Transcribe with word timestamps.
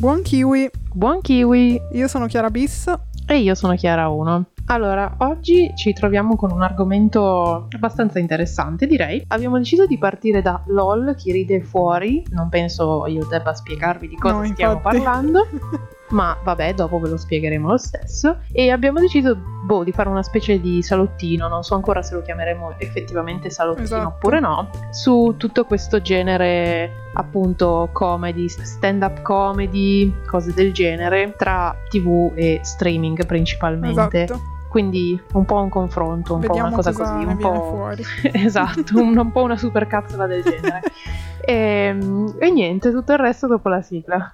Buon 0.00 0.22
kiwi! 0.22 0.70
Buon 0.94 1.20
kiwi! 1.20 1.78
Io 1.92 2.08
sono 2.08 2.26
Chiara 2.26 2.48
Bis. 2.50 2.90
E 3.26 3.36
io 3.38 3.54
sono 3.54 3.74
Chiara 3.74 4.08
1. 4.08 4.44
Allora, 4.66 5.14
oggi 5.18 5.70
ci 5.76 5.92
troviamo 5.92 6.36
con 6.36 6.50
un 6.52 6.62
argomento 6.62 7.66
abbastanza 7.70 8.18
interessante, 8.18 8.86
direi. 8.86 9.22
Abbiamo 9.28 9.58
deciso 9.58 9.86
di 9.86 9.98
partire 9.98 10.42
da 10.42 10.62
LOL, 10.68 11.14
chi 11.16 11.32
ride 11.32 11.60
fuori. 11.60 12.24
Non 12.30 12.48
penso 12.48 13.06
io 13.08 13.26
debba 13.26 13.52
spiegarvi 13.52 14.08
di 14.08 14.16
cosa 14.16 14.38
No, 14.38 14.44
stiamo 14.46 14.72
infatti. 14.74 14.96
parlando. 14.96 15.46
Ma 16.10 16.36
vabbè, 16.42 16.74
dopo 16.74 16.98
ve 16.98 17.08
lo 17.08 17.16
spiegheremo 17.16 17.70
lo 17.70 17.76
stesso. 17.76 18.38
E 18.52 18.70
abbiamo 18.70 18.98
deciso, 19.00 19.36
boh, 19.36 19.84
di 19.84 19.92
fare 19.92 20.08
una 20.08 20.22
specie 20.22 20.60
di 20.60 20.82
salottino, 20.82 21.48
non 21.48 21.62
so 21.62 21.74
ancora 21.74 22.02
se 22.02 22.14
lo 22.14 22.22
chiameremo 22.22 22.74
effettivamente 22.78 23.50
salottino 23.50 23.84
Esatto. 23.84 24.08
oppure 24.08 24.40
no, 24.40 24.70
su 24.90 25.34
tutto 25.36 25.64
questo 25.64 26.00
genere 26.00 27.08
appunto 27.14 27.88
comedy, 27.92 28.48
stand-up 28.48 29.22
comedy, 29.22 30.12
cose 30.26 30.52
del 30.52 30.72
genere, 30.72 31.34
tra 31.36 31.74
tv 31.88 32.32
e 32.34 32.60
streaming 32.62 33.24
principalmente. 33.26 34.22
Esatto. 34.24 34.58
Quindi 34.68 35.20
un 35.32 35.44
po' 35.44 35.60
un 35.60 35.68
confronto, 35.68 36.34
un 36.34 36.40
Vediamo 36.40 36.68
po' 36.68 36.74
una 36.74 36.76
cosa 36.76 36.92
così, 36.92 37.24
un 37.24 37.36
po'... 37.38 37.54
fuori. 37.70 38.04
esatto, 38.32 39.00
un, 39.00 39.16
un 39.16 39.32
po' 39.32 39.42
una 39.42 39.56
supercazzola 39.56 40.26
del 40.26 40.42
genere. 40.44 40.82
e, 41.44 41.96
e 42.38 42.50
niente, 42.50 42.92
tutto 42.92 43.12
il 43.12 43.18
resto 43.18 43.48
dopo 43.48 43.68
la 43.68 43.82
sigla. 43.82 44.32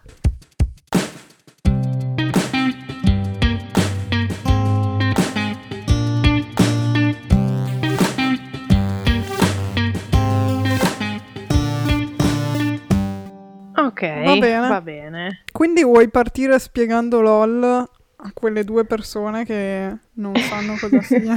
Bene. 14.38 14.68
va 14.68 14.80
bene. 14.80 15.42
Quindi 15.52 15.82
vuoi 15.84 16.08
partire 16.08 16.58
spiegando 16.58 17.20
LOL 17.20 17.62
a 18.18 18.30
quelle 18.32 18.64
due 18.64 18.84
persone 18.84 19.44
che 19.44 19.96
non 20.14 20.34
sanno 20.36 20.76
cosa 20.80 21.00
sia? 21.02 21.36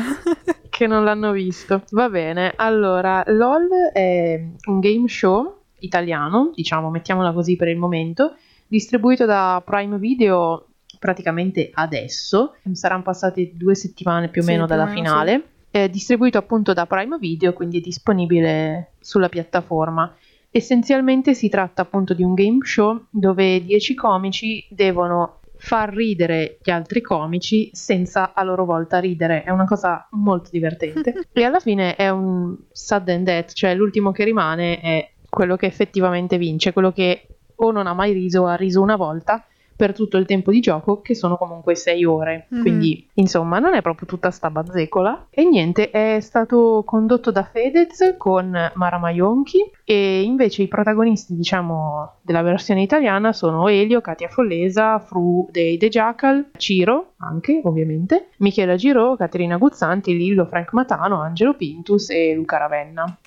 che 0.70 0.88
non 0.88 1.04
l'hanno 1.04 1.32
visto. 1.32 1.84
Va 1.92 2.10
bene, 2.10 2.54
allora, 2.56 3.24
LOL 3.28 3.68
è 3.94 4.42
un 4.66 4.80
game 4.80 5.08
show 5.08 5.58
italiano, 5.80 6.52
diciamo, 6.54 6.90
mettiamola 6.90 7.34
così 7.34 7.56
per 7.56 7.68
il 7.68 7.78
momento, 7.78 8.36
distribuito 8.68 9.26
da 9.26 9.62
Prime 9.66 9.98
Video 9.98 10.66
praticamente 11.00 11.70
adesso, 11.74 12.56
saranno 12.74 13.04
passate 13.04 13.52
due 13.56 13.74
settimane 13.76 14.28
più 14.28 14.42
o 14.42 14.44
Sì, 14.44 14.52
meno 14.52 14.64
o 14.64 14.68
dalla 14.68 14.88
finale. 14.88 15.44
È 15.72 15.88
distribuito 15.88 16.38
appunto 16.38 16.74
da 16.74 16.86
Prime 16.86 17.18
Video, 17.20 17.54
quindi 17.54 17.78
è 17.78 17.82
disponibile 17.82 18.94
sulla 19.00 19.30
piattaforma. 19.30 20.14
Essenzialmente 20.52 21.34
si 21.34 21.48
tratta 21.50 21.84
appunto 21.84 22.14
di 22.14 22.24
un 22.24 22.34
game 22.34 22.60
show 22.64 23.06
dove 23.10 23.64
10 23.64 23.94
comici 23.94 24.66
devono 24.70 25.40
far 25.60 25.94
ridere 25.94 26.58
gli 26.64 26.72
altri 26.72 27.02
comici 27.02 27.70
senza 27.74 28.34
a 28.34 28.44
loro 28.44 28.66
volta 28.66 29.00
ridere. 29.00 29.44
È 29.44 29.52
una 29.52 29.66
cosa 29.66 30.08
molto 30.12 30.50
divertente. 30.52 31.28
e 31.32 31.44
alla 31.44 31.60
fine 31.60 31.96
è 31.96 32.10
un 32.10 32.56
sudden 32.72 33.24
death, 33.24 33.54
cioè 33.54 33.76
l'ultimo 33.76 34.12
che 34.12 34.24
rimane 34.24 34.80
è 34.80 35.12
quello 35.30 35.56
che 35.56 35.68
effettivamente 35.68 36.38
vince, 36.38 36.74
quello 36.74 36.92
che 36.92 37.28
o 37.56 37.72
non 37.72 37.88
ha 37.88 37.94
mai 37.94 38.14
riso 38.14 38.44
o 38.44 38.46
ha 38.48 38.56
riso 38.56 38.82
una 38.82 38.96
volta 38.96 39.46
per 39.80 39.94
tutto 39.94 40.18
il 40.18 40.26
tempo 40.26 40.52
di 40.52 40.60
gioco, 40.60 41.00
che 41.00 41.16
sono 41.16 41.38
comunque 41.38 41.74
6 41.74 42.04
ore. 42.04 42.48
Mhm. 42.50 42.62
Quindi, 42.62 43.08
insomma, 43.14 43.60
non 43.60 43.76
è 43.76 43.82
proprio 43.82 44.10
tutta 44.10 44.30
sta 44.30 44.50
bazzecola. 44.50 45.28
E 45.30 45.46
niente, 45.46 45.90
è 45.90 46.20
stato 46.20 46.84
condotto 46.86 47.32
da 47.32 47.44
Fedez 47.44 48.16
con 48.18 48.52
Mara 48.74 48.98
Maionchi 48.98 49.60
e 49.86 50.22
invece 50.22 50.64
i 50.64 50.68
protagonisti, 50.68 51.34
diciamo, 51.34 52.16
della 52.24 52.42
versione 52.42 52.82
italiana 52.82 53.32
sono 53.32 53.70
Elio, 53.70 54.02
Katia 54.02 54.28
Follesa, 54.28 55.00
Fru 55.00 55.48
dei 55.50 55.78
The 55.78 55.88
Jackal, 55.88 56.50
Ciro, 56.58 57.14
anche 57.20 57.62
ovviamente, 57.64 58.32
Michela 58.40 58.76
Giro, 58.76 59.16
Caterina 59.16 59.56
Guzzanti, 59.56 60.18
Lillo, 60.18 60.46
Frank 60.46 60.74
Matano, 60.74 61.22
Angelo 61.22 61.54
Pintus 61.54 62.10
e 62.10 62.34
Luca 62.34 62.58
Ravenna. 62.58 63.18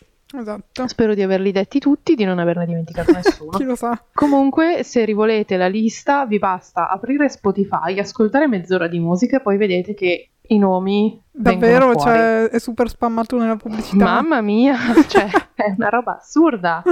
Esatto. 0.40 0.86
Spero 0.88 1.14
di 1.14 1.22
averli 1.22 1.52
detti 1.52 1.78
tutti, 1.78 2.14
di 2.14 2.24
non 2.24 2.38
averne 2.38 2.66
dimenticato 2.66 3.12
nessuno. 3.14 3.50
Chi 3.50 3.64
lo 3.64 3.74
sa? 3.76 4.00
Comunque, 4.14 4.82
se 4.82 5.04
rivolete 5.04 5.56
la 5.56 5.68
lista, 5.68 6.26
vi 6.26 6.38
basta 6.38 6.88
aprire 6.88 7.28
Spotify, 7.28 7.98
ascoltare 7.98 8.46
mezz'ora 8.48 8.86
di 8.88 8.98
musica 8.98 9.36
e 9.38 9.40
poi 9.40 9.56
vedete 9.56 9.94
che 9.94 10.28
i 10.48 10.58
nomi 10.58 11.20
Davvero, 11.34 11.94
cioè, 11.96 12.44
è 12.48 12.58
super 12.58 12.88
spammato 12.88 13.38
nella 13.38 13.56
pubblicità. 13.56 14.04
Mamma 14.04 14.40
mia, 14.42 14.76
cioè, 15.08 15.30
è 15.54 15.72
una 15.76 15.88
roba 15.88 16.18
assurda. 16.18 16.82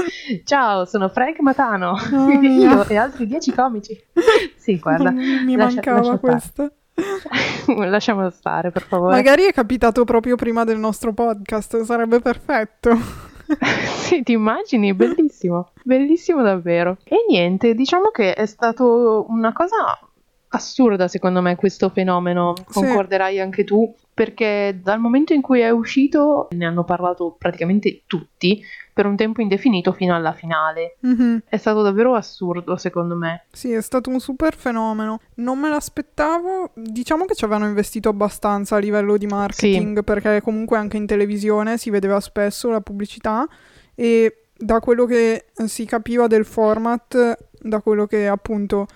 Ciao, 0.44 0.86
sono 0.86 1.08
Frank 1.08 1.40
Matano, 1.40 1.94
mia. 2.40 2.70
io 2.70 2.88
e 2.88 2.96
altri 2.96 3.26
dieci 3.26 3.52
comici. 3.52 3.94
Sì, 4.56 4.78
guarda, 4.78 5.10
Mi, 5.10 5.44
mi 5.44 5.56
lascia- 5.56 5.74
mancava 5.74 5.98
lascia 5.98 6.18
questo. 6.18 6.72
lasciamolo 7.76 8.30
stare, 8.30 8.70
per 8.70 8.82
favore. 8.82 9.14
Magari 9.14 9.42
è 9.44 9.52
capitato 9.52 10.04
proprio 10.04 10.36
prima 10.36 10.64
del 10.64 10.78
nostro 10.78 11.12
podcast, 11.12 11.82
sarebbe 11.82 12.20
perfetto. 12.20 13.28
sì, 13.98 14.22
ti 14.22 14.32
immagini? 14.32 14.94
Bellissimo, 14.94 15.72
bellissimo 15.84 16.42
davvero. 16.42 16.98
E 17.04 17.24
niente, 17.28 17.74
diciamo 17.74 18.10
che 18.10 18.34
è 18.34 18.46
stato 18.46 19.26
una 19.28 19.52
cosa 19.52 19.98
assurda 20.52 21.08
secondo 21.08 21.40
me 21.40 21.56
questo 21.56 21.88
fenomeno, 21.90 22.54
Sì. 22.56 22.64
concorderai 22.80 23.38
anche 23.40 23.64
tu, 23.64 23.94
perché 24.12 24.78
dal 24.82 24.98
momento 25.00 25.32
in 25.32 25.40
cui 25.40 25.60
è 25.60 25.70
uscito 25.70 26.48
ne 26.50 26.66
hanno 26.66 26.84
parlato 26.84 27.34
praticamente 27.38 28.02
tutti 28.06 28.60
per 28.92 29.06
un 29.06 29.16
tempo 29.16 29.40
indefinito 29.40 29.92
fino 29.92 30.14
alla 30.14 30.32
finale. 30.32 30.96
Mhm. 31.00 31.42
È 31.48 31.56
stato 31.56 31.80
davvero 31.82 32.14
assurdo 32.14 32.76
secondo 32.76 33.14
me. 33.14 33.46
Sì, 33.52 33.72
è 33.72 33.80
stato 33.80 34.10
un 34.10 34.20
super 34.20 34.54
fenomeno. 34.54 35.20
Non 35.36 35.58
me 35.58 35.70
l'aspettavo. 35.70 36.72
Diciamo 36.74 37.24
che 37.24 37.34
ci 37.34 37.44
avevano 37.44 37.66
investito 37.68 38.08
abbastanza 38.10 38.76
a 38.76 38.78
livello 38.78 39.16
di 39.16 39.26
marketing, 39.26 40.04
perché 40.04 40.42
comunque 40.42 40.76
anche 40.76 40.98
in 40.98 41.06
televisione 41.06 41.78
si 41.78 41.88
vedeva 41.88 42.20
spesso 42.20 42.68
la 42.70 42.80
pubblicità 42.80 43.46
e 43.94 44.34
da 44.54 44.80
quello 44.80 45.06
che 45.06 45.46
si 45.64 45.86
capiva 45.86 46.26
del 46.26 46.44
format, 46.44 47.38
da 47.62 47.80
quello 47.80 48.06
che 48.06 48.26
appunto 48.28 48.86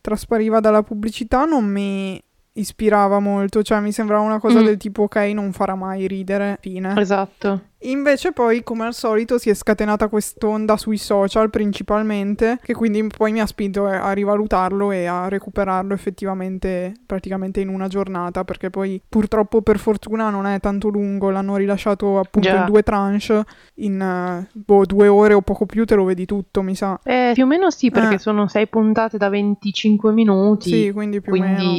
traspariva 0.00 0.60
dalla 0.60 0.82
pubblicità, 0.82 1.44
non 1.44 1.64
mi 1.64 2.20
ispirava 2.54 3.20
molto, 3.20 3.62
cioè 3.62 3.80
mi 3.80 3.92
sembrava 3.92 4.22
una 4.22 4.38
cosa 4.40 4.60
Mm. 4.60 4.64
del 4.64 4.76
tipo 4.76 5.02
ok, 5.04 5.16
non 5.34 5.52
farà 5.52 5.74
mai 5.74 6.06
ridere, 6.06 6.58
fine. 6.60 6.98
Esatto. 7.00 7.68
Invece 7.82 8.32
poi, 8.32 8.62
come 8.62 8.84
al 8.84 8.94
solito, 8.94 9.38
si 9.38 9.48
è 9.50 9.54
scatenata 9.54 10.08
quest'onda 10.08 10.76
sui 10.76 10.98
social 10.98 11.48
principalmente, 11.50 12.58
che 12.62 12.74
quindi 12.74 13.06
poi 13.16 13.32
mi 13.32 13.40
ha 13.40 13.46
spinto 13.46 13.86
a 13.86 14.00
a 14.02 14.12
rivalutarlo 14.12 14.90
e 14.90 15.06
a 15.06 15.28
recuperarlo 15.28 15.94
effettivamente 15.94 16.94
praticamente 17.06 17.60
in 17.60 17.68
una 17.68 17.88
giornata, 17.88 18.44
perché 18.44 18.70
poi 18.70 19.00
purtroppo 19.08 19.62
per 19.62 19.78
fortuna 19.78 20.30
non 20.30 20.46
è 20.46 20.58
tanto 20.60 20.88
lungo, 20.88 21.30
l'hanno 21.30 21.56
rilasciato 21.56 22.18
appunto 22.18 22.48
Già. 22.48 22.58
in 22.60 22.64
due 22.66 22.82
tranche, 22.82 23.44
in 23.76 24.00
eh, 24.00 24.48
boh, 24.52 24.84
due 24.84 25.08
ore 25.08 25.34
o 25.34 25.40
poco 25.42 25.66
più 25.66 25.84
te 25.84 25.94
lo 25.94 26.04
vedi 26.04 26.26
tutto, 26.26 26.62
mi 26.62 26.74
sa. 26.74 26.98
Eh, 27.04 27.32
più 27.34 27.44
o 27.44 27.46
meno 27.46 27.70
sì, 27.70 27.90
perché 27.90 28.14
Eh. 28.14 28.18
sono 28.18 28.48
sei 28.48 28.66
puntate 28.66 29.16
da 29.18 29.28
25 29.28 30.12
minuti. 30.12 30.68
Sì, 30.70 30.90
quindi 30.92 31.20
più 31.20 31.32
o 31.32 31.38
meno 31.38 31.74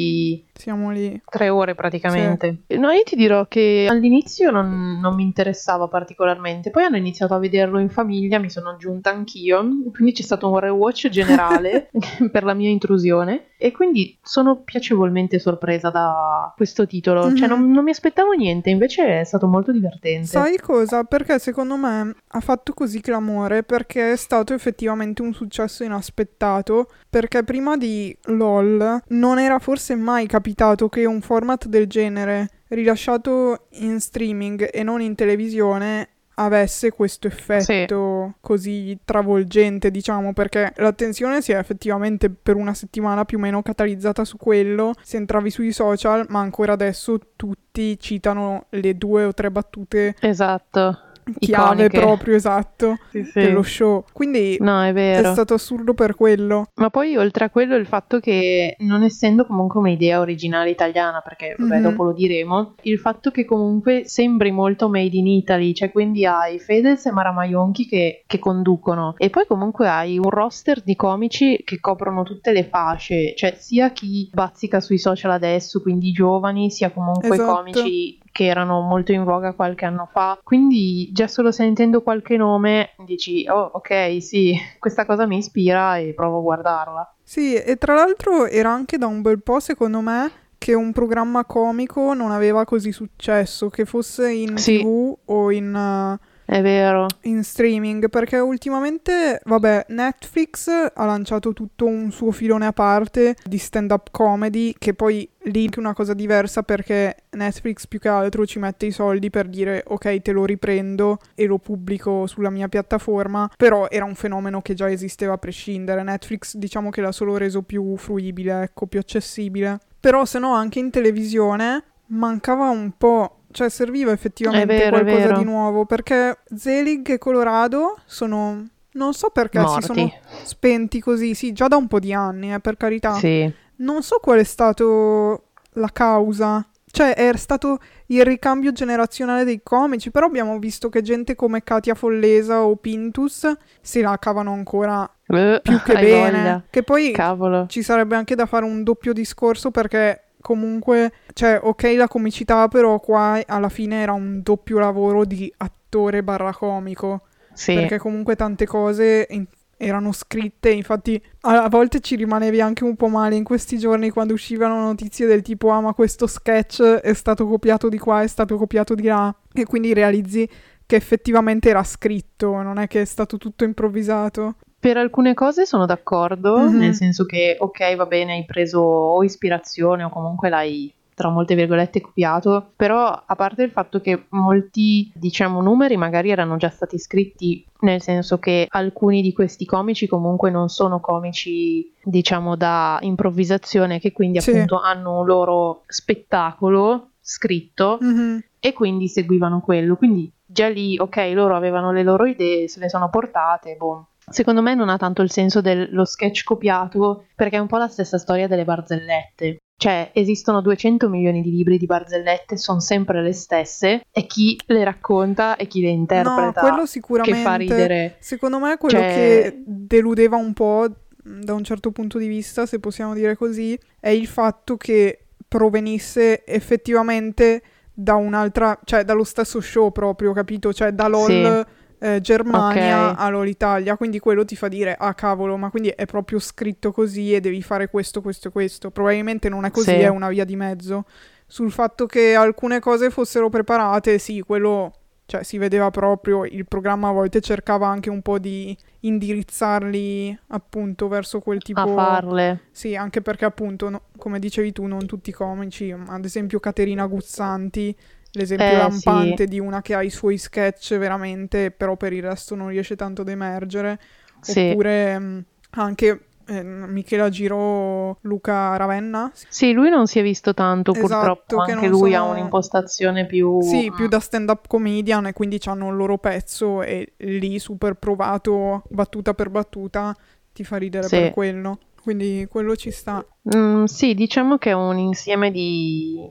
siamo 0.54 0.92
lì. 0.92 1.20
tre 1.30 1.50
ore 1.50 1.76
praticamente. 1.76 2.64
No, 2.78 2.92
io 2.92 3.04
ti 3.04 3.16
dirò 3.16 3.48
che 3.48 3.88
all'inizio 3.90 4.52
non, 4.52 5.00
non 5.02 5.16
mi 5.16 5.24
interessava 5.24 5.88
particolarmente, 5.92 6.72
poi 6.72 6.84
hanno 6.86 6.96
iniziato 6.98 7.34
a 7.34 7.38
vederlo 7.40 7.78
in 7.80 7.90
famiglia, 7.90 8.40
mi 8.40 8.50
sono 8.50 8.70
aggiunta 8.70 9.10
anch'io, 9.12 9.60
quindi 9.92 10.14
c'è 10.14 10.22
stato 10.24 10.50
un 10.50 10.58
rewatch 10.58 11.10
generale 11.10 11.90
per 12.32 12.44
la 12.44 12.54
mia 12.54 12.70
intrusione 12.70 13.50
e 13.58 13.72
quindi 13.72 14.18
sono 14.24 14.62
piacevolmente 14.64 15.38
sorpresa 15.38 15.90
da 15.92 16.52
questo 16.56 16.88
titolo, 16.88 17.34
cioè 17.36 17.48
Mhm. 17.48 17.54
non, 17.60 17.72
non 17.72 17.84
mi 17.84 17.92
aspettavo 17.92 18.32
niente, 18.32 18.70
invece 18.70 19.20
è 19.20 19.24
stato 19.24 19.48
molto 19.48 19.72
divertente. 19.72 20.26
Sai 20.28 20.58
cosa? 20.58 21.04
Perché 21.04 21.38
secondo 21.40 21.76
me 21.76 22.16
ha 22.30 22.40
fatto 22.40 22.74
così 22.74 23.02
clamore 23.02 23.64
perché 23.64 24.14
è 24.14 24.16
stato 24.16 24.54
effettivamente 24.54 25.22
un 25.22 25.34
successo 25.34 25.84
inaspettato. 25.84 26.88
Perché 27.10 27.44
prima 27.44 27.76
di 27.78 28.16
LOL 28.28 29.02
non 29.10 29.38
era 29.40 29.60
forse 29.60 29.96
mai 29.96 30.28
capitato 30.28 30.88
che 30.88 31.06
un 31.06 31.20
format 31.22 31.68
del 31.68 31.88
genere 31.88 32.48
rilasciato 32.72 33.68
in 33.80 34.00
streaming 34.00 34.70
e 34.72 34.84
non 34.84 35.02
in 35.02 35.16
televisione 35.16 36.08
avesse 36.36 36.92
questo 36.92 37.28
effetto 37.28 38.36
così 38.42 38.98
travolgente, 39.04 39.92
diciamo, 39.92 40.34
perché 40.34 40.74
l'attenzione 40.78 41.42
si 41.42 41.52
è 41.52 41.58
effettivamente 41.58 42.30
per 42.30 42.56
una 42.56 42.74
settimana 42.74 43.26
più 43.26 43.38
o 43.38 43.42
meno 43.42 43.62
catalizzata 43.62 44.26
su 44.26 44.38
quello. 44.38 44.94
Se 45.02 45.18
entravi 45.18 45.50
sui 45.50 45.72
social, 45.72 46.26
ma 46.30 46.40
ancora 46.40 46.74
adesso 46.74 47.20
tutti 47.36 48.00
citano 48.00 48.66
le 48.70 48.96
due 48.98 49.26
o 49.26 49.34
tre 49.34 49.52
battute 49.52 50.16
Esatto. 50.20 51.10
Chiave 51.40 51.86
iconiche. 51.86 52.00
proprio 52.00 52.36
esatto 52.36 52.98
Sì, 53.10 53.24
sì. 53.24 53.32
dello 53.40 53.62
show. 53.64 54.04
Quindi 54.12 54.58
No, 54.60 54.82
è 54.84 54.94
è 54.94 55.24
stato 55.24 55.54
assurdo 55.54 55.94
per 55.94 56.16
quello. 56.16 56.68
Ma 56.76 56.90
poi 56.90 57.16
oltre 57.18 57.46
a 57.46 57.50
quello 57.50 57.76
il 57.76 57.86
fatto 57.86 58.20
che 58.20 58.76
non 58.80 59.04
essendo 59.04 59.46
comunque 59.46 59.80
un'idea 59.80 60.20
originale 60.20 60.70
italiana, 60.70 61.22
perché 61.22 61.56
vabbè 61.58 61.76
Mhm. 61.78 61.82
dopo 61.82 62.04
lo 62.04 62.14
diremo, 62.14 62.76
il 62.84 63.00
fatto 63.00 63.32
che 63.32 63.46
comunque 63.46 64.04
sembri 64.06 64.52
molto 64.52 64.90
made 64.90 65.16
in 65.16 65.28
Italy, 65.28 65.74
cioè 65.74 65.92
quindi 65.92 66.26
hai 66.26 66.60
Fedez 66.60 67.06
e 67.06 67.12
Mara 67.12 67.32
Maionchi 67.32 67.88
che, 67.88 68.24
che 68.26 68.40
conducono 68.40 69.14
e 69.18 69.30
poi 69.30 69.46
comunque 69.48 69.88
hai 69.88 70.18
un 70.18 70.30
roster 70.30 70.82
di 70.82 70.96
comici 70.96 71.62
che 71.64 71.80
coprono 71.80 72.24
tutte 72.24 72.52
le 72.52 72.64
fasce, 72.66 73.34
cioè 73.36 73.56
sia 73.58 73.92
chi 73.92 74.30
bazzica 74.34 74.80
sui 74.80 74.98
social 74.98 75.32
adesso, 75.32 75.82
quindi 75.82 76.10
i 76.10 76.12
giovani, 76.12 76.70
sia 76.72 76.92
comunque 76.92 77.30
Esatto. 77.36 77.56
comici 77.56 78.18
che 78.32 78.46
erano 78.46 78.82
molto 78.82 79.12
in 79.12 79.24
voga 79.24 79.54
qualche 79.54 79.86
anno 79.86 80.08
fa. 80.12 80.40
Quindi 80.44 81.10
già 81.12 81.28
solo 81.28 81.52
sentendo 81.52 82.02
qualche 82.02 82.38
nome 82.38 82.92
dici, 83.06 83.46
oh 83.48 83.72
ok, 83.74 84.22
sì, 84.22 84.56
questa 84.80 85.06
cosa 85.06 85.26
mi 85.28 85.38
ispira 85.38 85.98
e 85.98 86.14
provo 86.14 86.38
a 86.40 86.42
guardarla. 86.42 87.16
Sì, 87.24 87.56
e 87.56 87.78
tra 87.78 87.94
l'altro 87.96 88.46
era 88.48 88.72
anche 88.72 88.98
da 88.98 89.08
un 89.08 89.22
bel 89.22 89.42
po', 89.42 89.60
secondo 89.60 90.02
me, 90.02 90.32
che 90.58 90.74
un 90.74 90.92
programma 90.92 91.44
comico 91.46 92.14
non 92.14 92.32
aveva 92.32 92.66
così 92.66 92.92
successo, 92.92 93.70
che 93.70 93.86
fosse 93.86 94.32
in 94.32 94.58
Sì. 94.58 94.80
TV 94.80 95.18
o 95.26 95.52
in, 95.52 95.74
eh, 95.76 96.20
È 96.52 96.62
vero. 96.62 97.06
in 97.22 97.46
streaming, 97.46 98.10
perché 98.10 98.38
ultimamente, 98.38 99.40
vabbè, 99.46 99.86
Netflix 99.88 100.68
ha 100.68 101.06
lanciato 101.06 101.54
tutto 101.54 101.86
un 101.86 102.12
suo 102.12 102.32
filone 102.32 102.66
a 102.66 102.74
parte 102.74 103.38
di 103.42 103.58
stand-up 103.58 104.10
comedy, 104.12 104.76
che 104.78 104.94
poi 104.94 105.26
lì 105.44 105.70
è 105.70 105.80
una 105.80 105.94
cosa 105.94 106.14
diversa 106.14 106.62
perché 106.64 107.24
Netflix 107.32 107.88
più 107.88 108.00
che 108.00 108.10
altro 108.10 108.46
ci 108.46 108.60
mette 108.60 108.86
i 108.86 108.92
soldi 108.92 109.30
per 109.30 109.48
dire 109.48 109.86
ok, 109.88 110.22
te 110.22 110.34
lo 110.34 110.44
riprendo 110.44 111.20
e 111.36 111.46
lo 111.46 111.58
pubblico 111.58 112.28
sulla 112.28 112.50
mia 112.50 112.68
piattaforma, 112.68 113.50
però 113.56 113.88
era 113.88 114.04
un 114.04 114.16
fenomeno 114.16 114.62
che 114.62 114.74
già 114.74 114.92
esisteva 114.92 115.36
a 115.36 115.38
prescindere. 115.38 116.04
Netflix 116.04 116.58
diciamo 116.58 116.90
che 116.90 117.00
l'ha 117.00 117.14
solo 117.14 117.38
reso 117.38 117.62
più 117.62 117.96
fruibile, 117.96 118.64
ecco, 118.64 118.88
più 118.88 119.00
accessibile. 119.00 119.80
Però 120.02 120.26
se 120.26 120.38
no 120.38 120.54
anche 120.54 120.80
in 120.80 120.90
televisione 120.90 121.84
mancava 122.08 122.70
un 122.70 122.92
po', 122.98 123.41
cioè 123.52 123.70
serviva 123.70 124.12
effettivamente 124.12 124.76
vero, 124.78 125.00
qualcosa 125.02 125.34
di 125.34 125.44
nuovo, 125.44 125.86
perché 125.86 126.40
Zelig 126.56 127.10
e 127.10 127.18
Colorado 127.18 127.98
sono... 128.06 128.68
Non 128.94 129.14
so 129.14 129.30
perché 129.30 129.58
si 129.60 129.66
Morti. 129.66 129.86
sono 129.86 130.12
spenti 130.44 131.00
così, 131.00 131.34
sì, 131.34 131.54
già 131.54 131.68
da 131.70 131.78
un 131.78 131.88
po' 131.88 132.00
di 132.00 132.12
anni, 132.14 132.54
eh, 132.54 132.60
per 132.60 132.76
carità. 132.76 133.14
Sì. 133.14 133.50
Non 133.78 134.04
so 134.04 134.18
qual 134.22 134.40
è 134.40 134.44
stato 134.44 135.44
la 135.76 135.90
causa. 135.94 136.66
Cioè, 136.94 137.14
è 137.16 137.32
stato 137.38 137.78
il 138.08 138.26
ricambio 138.26 138.74
generazionale 138.74 139.46
dei 139.46 139.62
comici, 139.64 140.12
però 140.12 140.26
abbiamo 140.26 140.60
visto 140.60 140.90
che 140.90 141.02
gente 141.02 141.36
come 141.36 141.64
Katia 141.64 141.96
Follesa 141.96 142.64
o 142.64 142.76
Pintus 142.76 143.50
se 143.80 144.02
la 144.02 144.18
cavano 144.20 144.52
ancora 144.52 145.10
Eh, 145.28 145.62
più 145.64 145.82
che 145.84 145.94
bene. 145.94 146.10
voglia. 146.38 146.64
Che 146.70 146.84
poi 146.84 147.12
Cavolo. 147.14 147.68
ci 147.70 147.82
sarebbe 147.84 148.18
anche 148.18 148.36
da 148.36 148.46
fare 148.46 148.66
un 148.66 148.84
doppio 148.84 149.14
discorso 149.14 149.72
perché 149.72 150.31
comunque, 150.42 151.12
cioè, 151.34 151.60
ok 151.62 151.94
la 151.96 152.08
comicità, 152.08 152.68
però 152.68 153.00
qua 153.00 153.42
alla 153.46 153.70
fine 153.70 154.02
era 154.02 154.14
un 154.14 154.42
doppio 154.42 154.80
lavoro 154.80 155.26
di 155.26 155.52
attore 155.58 156.24
barra 156.24 156.54
comico. 156.54 157.22
Sì. 157.54 157.74
Perché 157.74 157.98
comunque 157.98 158.36
tante 158.36 158.66
cose 158.66 159.28
in- 159.30 159.46
erano 159.82 160.12
scritte, 160.12 160.70
infatti 160.70 161.22
a-, 161.42 161.64
a 161.64 161.70
volte 161.70 162.00
ci 162.00 162.16
rimanevi 162.16 162.62
anche 162.62 162.84
un 162.84 162.96
po' 162.96 163.08
male 163.08 163.36
in 163.36 163.44
questi 163.44 163.78
giorni 163.80 164.12
quando 164.12 164.34
uscivano 164.34 164.82
notizie 164.82 165.26
del 165.26 165.42
tipo 165.42 165.72
ah 165.72 165.82
ma 165.82 165.94
questo 165.94 166.28
sketch 166.28 166.82
è 166.82 167.14
stato 167.14 167.48
copiato 167.48 167.90
di 167.90 167.98
qua, 167.98 168.22
è 168.22 168.28
stato 168.28 168.58
copiato 168.58 168.94
di 168.94 169.08
là 169.08 169.34
e 169.52 169.66
quindi 169.66 169.94
realizzi 169.94 170.48
che 170.86 170.96
effettivamente 170.96 171.70
era 171.70 171.84
scritto, 171.84 172.62
non 172.62 172.78
è 172.78 172.88
che 172.88 173.02
è 173.02 173.06
stato 173.06 173.38
tutto 173.38 173.64
improvvisato. 173.64 174.56
Per 174.82 174.98
alcune 174.98 175.36
cose 175.36 175.68
sono 175.68 175.86
d'accordo, 175.86 176.58
Mhm. 176.58 176.78
nel 176.80 176.96
senso 176.96 177.26
che 177.26 177.56
ok, 177.60 177.96
va 177.96 178.08
bene, 178.08 178.34
hai 178.34 178.46
preso 178.46 178.80
o 178.80 179.24
ispirazione 179.24 180.04
o 180.04 180.10
comunque 180.10 180.50
l'hai 180.50 180.92
tra 181.14 181.30
molte 181.30 181.54
virgolette 181.54 182.02
copiato, 182.02 182.72
però 182.76 183.06
a 183.06 183.36
parte 183.36 183.62
il 183.62 183.70
fatto 183.70 184.02
che 184.02 184.26
molti, 184.30 185.12
diciamo, 185.14 185.62
numeri 185.62 185.96
magari 185.98 186.32
erano 186.32 186.58
già 186.58 186.70
stati 186.70 186.98
scritti, 186.98 187.64
nel 187.82 188.02
senso 188.02 188.40
che 188.40 188.66
alcuni 188.68 189.22
di 189.22 189.32
questi 189.34 189.66
comici 189.66 190.08
comunque 190.08 190.50
non 190.50 190.68
sono 190.70 191.00
comici, 191.00 191.94
diciamo, 192.04 192.56
da 192.56 192.98
improvvisazione, 193.02 194.00
che 194.00 194.12
quindi 194.12 194.40
Sì. 194.42 194.50
appunto 194.50 194.80
hanno 194.82 195.20
un 195.20 195.26
loro 195.28 195.84
spettacolo 195.86 197.10
scritto 197.22 198.00
Mhm. 198.02 198.44
e 198.60 198.74
quindi 198.74 199.08
seguivano 199.08 199.62
quello. 199.62 199.98
Quindi 199.98 200.32
già 200.44 200.70
lì, 200.70 200.98
ok, 200.98 201.18
loro 201.36 201.56
avevano 201.56 201.92
le 201.92 202.02
loro 202.02 202.26
idee, 202.26 202.68
se 202.68 202.80
le 202.80 202.90
sono 202.90 203.10
portate, 203.12 203.76
boh. 203.76 204.08
Secondo 204.32 204.62
me 204.62 204.74
non 204.76 204.90
ha 204.90 204.98
tanto 204.98 205.22
il 205.22 205.32
senso 205.32 205.62
dello 205.62 206.06
sketch 206.06 206.44
copiato, 206.44 207.26
perché 207.36 207.58
è 207.58 207.60
un 207.60 207.68
po' 207.68 207.78
la 207.78 207.88
stessa 207.88 208.18
storia 208.18 208.48
delle 208.48 208.64
barzellette. 208.66 209.58
Cioè, 209.82 210.12
esistono 210.14 210.62
200 210.62 211.10
milioni 211.10 211.42
di 211.42 211.50
libri 211.50 211.80
di 211.80 211.88
barzellette, 211.88 212.56
sono 212.56 212.80
sempre 212.80 213.24
le 213.24 213.34
stesse, 213.34 214.02
e 214.12 214.26
chi 214.28 214.56
le 214.68 214.84
racconta 214.84 215.56
e 215.56 215.66
chi 215.66 215.82
le 215.82 215.90
interpreta 215.90 216.62
No, 216.62 216.68
quello 216.68 216.82
che 216.84 216.88
sicuramente. 216.88 217.42
fa 217.42 217.56
ridere. 217.56 218.16
Secondo 218.20 218.60
me 218.60 218.78
quello 218.78 219.00
Cioè- 219.00 219.14
che 219.14 219.64
deludeva 219.66 220.36
un 220.36 220.54
po' 220.54 220.86
mh, 221.24 221.40
da 221.42 221.54
un 221.56 221.64
certo 221.64 221.92
punto 221.92 222.20
di 222.20 222.28
vista, 222.28 222.68
se 222.68 222.80
possiamo 222.80 223.16
dire 223.16 223.36
così, 223.36 223.78
è 224.00 224.10
il 224.10 224.28
fatto 224.28 224.78
che 224.78 225.26
provenisse 225.48 226.46
effettivamente 226.46 227.62
da 227.94 228.16
un'altra, 228.16 228.80
cioè 228.84 229.04
dallo 229.04 229.24
stesso 229.24 229.60
show 229.62 229.92
proprio, 229.92 230.32
capito? 230.34 230.72
Cioè 230.74 230.92
da 230.92 231.08
LOL 231.08 231.26
Sì. 231.68 231.80
Eh, 232.04 232.20
Germania 232.20 233.12
Ok. 233.12 233.16
a 233.20 233.30
LOL 233.30 233.48
Italia, 233.48 233.96
quindi 233.96 234.18
quello 234.18 234.44
ti 234.44 234.56
fa 234.56 234.68
dire, 234.68 234.96
ah 234.98 235.14
cavolo, 235.14 235.56
ma 235.56 235.70
quindi 235.70 235.90
è 235.90 236.06
proprio 236.08 236.40
scritto 236.40 236.92
così 236.92 237.34
e 237.36 237.40
devi 237.40 237.62
fare 237.62 237.90
questo, 237.90 238.22
questo 238.22 238.48
e 238.48 238.52
questo. 238.52 238.90
Probabilmente 238.90 239.50
non 239.50 239.66
è 239.66 239.72
così, 239.72 239.92
Sì. 239.92 239.96
è 239.98 240.08
una 240.08 240.30
via 240.30 240.44
di 240.44 240.56
mezzo. 240.56 241.06
Sul 241.46 241.72
fatto 241.72 242.08
che 242.08 242.34
alcune 242.34 242.80
cose 242.80 243.10
fossero 243.12 243.50
preparate, 243.50 244.18
sì, 244.18 244.42
quello 244.42 244.94
cioè 245.26 245.44
si 245.44 245.58
vedeva 245.58 245.92
proprio, 245.92 246.44
il 246.44 246.66
programma 246.66 247.08
a 247.10 247.12
volte 247.14 247.40
cercava 247.40 247.88
anche 247.88 248.10
un 248.10 248.22
po' 248.22 248.38
di 248.40 248.76
indirizzarli 249.02 250.38
appunto 250.48 251.08
verso 251.08 251.40
quel 251.40 251.62
tipo... 251.62 251.80
a 251.82 251.88
farle. 251.88 252.60
Sì, 252.72 252.96
anche 252.96 253.22
perché 253.22 253.46
appunto, 253.46 253.90
no- 253.90 254.02
come 254.18 254.40
dicevi 254.40 254.72
tu, 254.72 254.86
non 254.86 255.06
tutti 255.06 255.30
i 255.30 255.34
comici, 255.34 255.92
ad 256.08 256.26
esempio 256.26 256.60
Caterina 256.60 257.06
Guzzanti, 257.06 257.96
l'esempio 258.34 258.66
Eh, 258.68 258.78
lampante 258.78 259.44
sì. 259.44 259.50
di 259.50 259.60
una 259.60 259.82
che 259.82 259.94
ha 259.94 260.02
i 260.02 260.10
suoi 260.10 260.38
sketch 260.38 260.98
veramente, 260.98 261.72
però 261.72 261.96
per 261.98 262.14
il 262.14 262.24
resto 262.24 262.56
non 262.56 262.70
riesce 262.70 262.96
tanto 262.96 263.22
ad 263.22 263.30
emergere. 263.30 264.00
Sì. 264.42 264.70
Oppure 264.70 265.20
mh, 265.20 265.46
anche 265.72 266.26
eh, 266.48 266.64
Michela 266.64 267.30
Giro, 267.30 268.18
Luca 268.22 268.76
Ravenna. 268.76 269.32
Sì, 269.48 269.72
lui 269.72 269.90
non 269.90 270.08
si 270.08 270.20
è 270.20 270.24
visto 270.24 270.54
tanto 270.54 270.92
Esatto, 270.94 271.08
purtroppo, 271.46 271.64
che 271.64 271.72
anche 271.72 271.88
lui 271.88 272.12
sono- 272.12 272.24
ha 272.26 272.30
un'impostazione 272.32 273.26
più... 273.26 273.62
Sì, 273.62 273.92
più 273.96 274.08
da 274.08 274.20
stand-up 274.20 274.68
comedian 274.68 275.28
e 275.28 275.34
quindi 275.34 275.62
hanno 275.66 275.90
il 275.90 275.96
loro 275.96 276.18
pezzo 276.18 276.82
e 276.82 277.14
lì 277.18 277.58
super 277.60 277.94
provato, 277.94 278.84
battuta 278.90 279.34
per 279.34 279.50
battuta, 279.50 280.14
ti 280.52 280.64
fa 280.64 280.78
ridere 280.78 281.08
Sì. 281.08 281.18
per 281.18 281.32
quello. 281.32 281.80
Quindi 282.02 282.48
quello 282.50 282.76
ci 282.76 282.90
sta. 282.92 283.24
Mm, 283.56 283.84
sì, 283.86 284.14
diciamo 284.16 284.58
che 284.58 284.72
è 284.72 284.74
un 284.74 284.98
insieme 284.98 285.52
di, 285.52 286.28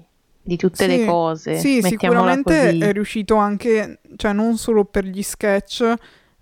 di 0.50 0.56
tutte 0.56 0.84
Sì, 0.88 0.96
le 0.96 1.04
cose. 1.04 1.54
Sì, 1.58 1.80
sicuramente 1.80 2.64
così. 2.66 2.78
è 2.80 2.92
riuscito 2.92 3.36
anche, 3.36 4.00
cioè 4.16 4.32
non 4.32 4.56
solo 4.56 4.84
per 4.84 5.04
gli 5.04 5.22
sketch, 5.22 5.94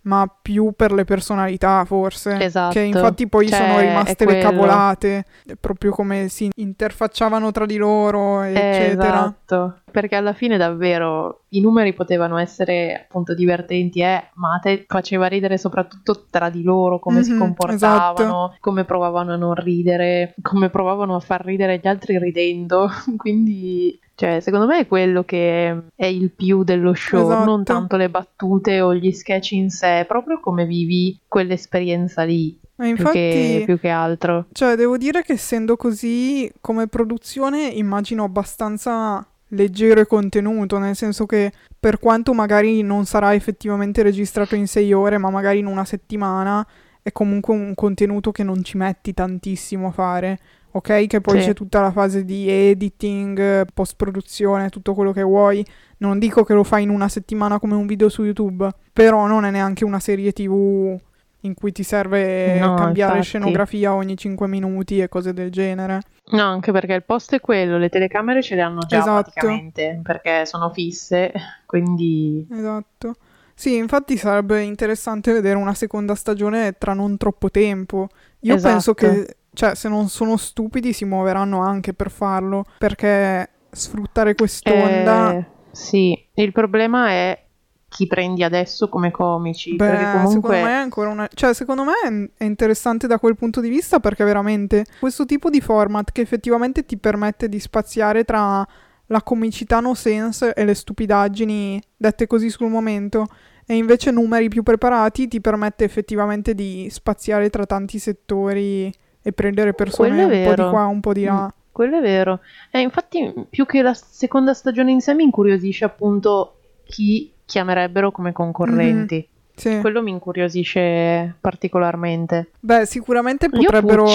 ma 0.03 0.27
più 0.41 0.73
per 0.75 0.93
le 0.93 1.05
personalità 1.05 1.85
forse. 1.85 2.43
Esatto. 2.43 2.73
Che 2.73 2.81
infatti 2.81 3.29
poi 3.29 3.49
Cioè, 3.49 3.59
sono 3.59 3.79
rimaste 3.81 4.25
le 4.25 4.41
cavolate, 4.41 5.25
proprio 5.61 5.91
come 5.91 6.29
si 6.29 6.49
interfacciavano 6.55 7.51
tra 7.51 7.67
di 7.67 7.77
loro, 7.77 8.43
Eh, 8.45 8.53
eccetera. 8.55 9.19
Esatto, 9.25 9.81
perché 9.91 10.15
alla 10.17 10.33
fine 10.33 10.57
davvero 10.57 11.45
i 11.51 11.61
numeri 11.61 11.93
potevano 11.95 12.39
essere 12.39 12.95
appunto 13.07 13.35
divertenti, 13.35 14.01
eh, 14.01 14.31
ma 14.35 14.55
a 14.55 14.59
te 14.59 14.85
faceva 14.87 15.27
ridere 15.27 15.59
soprattutto 15.59 16.27
tra 16.31 16.51
di 16.51 16.63
loro, 16.63 16.99
come 16.99 17.23
si 17.23 17.33
Mhm, 17.33 17.39
comportavano, 17.39 18.57
come 18.61 18.85
provavano 18.85 19.33
a 19.33 19.37
non 19.37 19.55
ridere, 19.55 20.35
come 20.43 20.69
provavano 20.71 21.15
a 21.17 21.21
far 21.21 21.45
ridere 21.45 21.79
gli 21.83 21.87
altri 21.87 22.19
ridendo. 22.19 22.89
Quindi, 23.17 23.99
cioè, 24.15 24.41
secondo 24.41 24.67
me 24.67 24.81
è 24.81 24.87
quello 24.87 25.25
che 25.25 25.83
è 25.95 26.07
il 26.07 26.31
più 26.33 26.65
dello 26.65 26.95
show, 26.95 27.31
Esatto. 27.31 27.45
non 27.45 27.65
tanto 27.65 27.97
le 27.97 28.09
battute 28.11 28.81
o 28.81 28.95
gli 28.95 29.11
sketch 29.13 29.53
in 29.53 29.71
sé, 29.71 30.05
proprio 30.07 30.41
come 30.41 30.67
vivi 30.67 31.19
quell'esperienza 31.27 32.25
lì, 32.25 32.59
Ma 32.77 32.85
più, 32.85 32.93
infatti, 32.95 33.13
che, 33.19 33.63
più 33.65 33.79
che 33.79 33.89
altro. 33.89 34.47
cioè, 34.53 34.75
devo 34.77 34.97
dire 34.97 35.23
che 35.23 35.35
essendo 35.35 35.77
così, 35.77 36.51
come 36.61 36.89
produzione, 36.89 37.67
immagino 37.69 38.25
abbastanza 38.25 39.25
leggero 39.49 40.01
e 40.01 40.07
contenuto, 40.07 40.79
nel 40.79 40.97
senso 40.97 41.27
che 41.27 41.53
per 41.79 41.99
quanto 41.99 42.35
magari 42.35 42.83
non 42.83 43.05
sarà 43.07 43.35
effettivamente 43.35 44.03
registrato 44.03 44.55
in 44.55 44.67
sei 44.67 44.93
ore, 44.93 45.19
ma 45.19 45.31
magari 45.31 45.59
in 45.59 45.67
una 45.67 45.85
settimana, 45.85 46.67
è 47.03 47.13
comunque 47.13 47.55
un 47.55 47.75
contenuto 47.75 48.33
che 48.33 48.43
non 48.43 48.63
ci 48.63 48.77
metti 48.77 49.15
tantissimo 49.15 49.89
a 49.89 49.93
fare. 49.93 50.39
ok? 50.71 51.07
Che 51.07 51.21
poi 51.23 51.41
Sì. 51.41 51.47
c'è 51.47 51.55
tutta 51.55 51.81
la 51.81 51.91
fase 51.91 52.25
di 52.25 52.49
editing, 52.49 53.67
post-produzione, 53.73 54.69
tutto 54.69 54.95
quello 54.95 55.13
che 55.13 55.23
vuoi. 55.23 55.65
Non 55.99 56.19
dico 56.19 56.45
che 56.45 56.53
lo 56.55 56.63
fai 56.63 56.83
in 56.85 56.91
una 56.91 57.09
settimana 57.09 57.59
come 57.59 57.75
un 57.75 57.87
video 57.87 58.09
su 58.09 58.23
YouTube, 58.23 58.69
però 58.93 59.27
non 59.27 59.45
è 59.45 59.51
neanche 59.51 59.85
una 59.85 59.99
serie 59.99 60.31
TV 60.33 60.97
in 61.43 61.55
cui 61.55 61.73
ti 61.73 61.83
serve 61.83 62.59
No, 62.59 62.75
cambiare 62.75 63.19
infatti. 63.19 63.23
scenografia 63.39 63.95
ogni 63.95 64.17
5 64.17 64.47
minuti 64.49 65.01
e 65.01 65.09
cose 65.09 65.33
del 65.33 65.51
genere. 65.51 66.01
No, 66.31 66.43
anche 66.43 66.73
perché 66.73 66.95
il 66.95 67.05
posto 67.05 67.37
è 67.37 67.41
quello, 67.41 67.79
le 67.79 67.89
telecamere 67.89 68.43
ce 68.43 68.55
le 68.55 68.63
hanno 68.63 68.81
già 68.81 68.99
Esatto. 68.99 69.23
praticamente, 69.23 70.01
perché 70.03 70.45
sono 70.47 70.71
fisse, 70.71 71.33
quindi 71.67 72.47
Esatto. 72.51 73.15
Sì, 73.55 73.77
infatti 73.77 74.17
sarebbe 74.17 74.63
interessante 74.63 75.33
vedere 75.33 75.57
una 75.57 75.75
seconda 75.75 76.15
stagione 76.15 76.75
tra 76.79 76.93
non 76.93 77.17
troppo 77.17 77.51
tempo. 77.51 78.09
Io 78.41 78.55
Esatto. 78.55 78.73
penso 78.73 78.95
che, 78.95 79.37
cioè, 79.53 79.75
se 79.75 79.89
non 79.89 80.09
sono 80.09 80.37
stupidi 80.37 80.93
si 80.93 81.05
muoveranno 81.05 81.61
anche 81.61 81.93
per 81.93 82.11
farlo, 82.11 82.65
perché 82.79 83.49
sfruttare 83.71 84.35
quest'onda... 84.37 85.33
Eh, 85.33 85.45
sì, 85.73 86.17
il 86.35 86.53
problema 86.53 87.09
è 87.11 87.47
chi 87.89 88.07
prendi 88.07 88.43
adesso 88.43 88.89
come 88.89 89.11
comici, 89.11 89.75
perché 89.75 90.05
Beh, 90.05 90.11
comunque 90.13 90.33
secondo 90.35 90.57
me 90.57 90.71
è 90.71 90.75
ancora 90.75 91.09
una... 91.09 91.29
Cioè, 91.33 91.55
secondo 91.55 91.85
me 91.85 92.31
è- 92.37 92.45
interessante 92.45 93.07
da 93.07 93.19
quel 93.19 93.35
punto 93.35 93.61
di 93.61 93.69
vista 93.69 93.99
perché 93.99 94.25
veramente 94.25 94.85
questo 95.01 95.25
tipo 95.25 95.49
di 95.49 95.61
format 95.61 96.13
che 96.13 96.21
effettivamente 96.21 96.85
ti 96.85 96.99
permette 96.99 97.49
di 97.49 97.59
spaziare 97.59 98.25
tra 98.25 98.67
la 99.11 99.23
comicità 99.23 99.81
no 99.81 99.95
sense 99.95 100.53
e 100.53 100.65
le 100.67 100.75
stupidaggini 100.75 101.83
dette 101.97 102.27
così 102.27 102.51
sul 102.51 102.69
momento 102.69 103.27
e 103.65 103.75
invece 103.75 104.11
numeri 104.11 104.49
più 104.49 104.63
preparati 104.63 105.27
ti 105.27 105.41
permette 105.41 105.85
effettivamente 105.85 106.55
di 106.55 106.89
spaziare 106.91 107.49
tra 107.49 107.65
tanti 107.65 107.99
settori 107.99 108.93
e 109.21 109.33
prendere 109.33 109.73
persone 109.73 110.25
un 110.25 110.43
po' 110.43 110.55
di 110.55 110.69
qua, 110.69 110.87
un 110.87 111.01
po' 111.01 111.13
di 111.13 111.25
là. 111.25 111.53
quello 111.73 111.99
è 111.99 112.01
vero. 112.03 112.41
E 112.71 112.81
infatti 112.81 113.33
più 113.49 113.65
che 113.65 113.81
la 113.83 113.95
seconda 113.95 114.53
stagione 114.53 114.91
in 114.91 115.01
sé 115.01 115.15
mi 115.15 115.25
incuriosisce 115.25 115.85
appunto 115.85 116.61
chi 116.85 117.33
chiamerebbero 117.49 118.13
come 118.13 118.33
concorrenti. 118.33 119.27
Sì. 119.57 119.81
Quello 119.81 120.03
mi 120.03 120.11
incuriosisce 120.11 121.35
particolarmente. 121.41 122.51
Beh, 122.61 122.85
sicuramente 122.85 123.49
potrebbero 123.49 124.07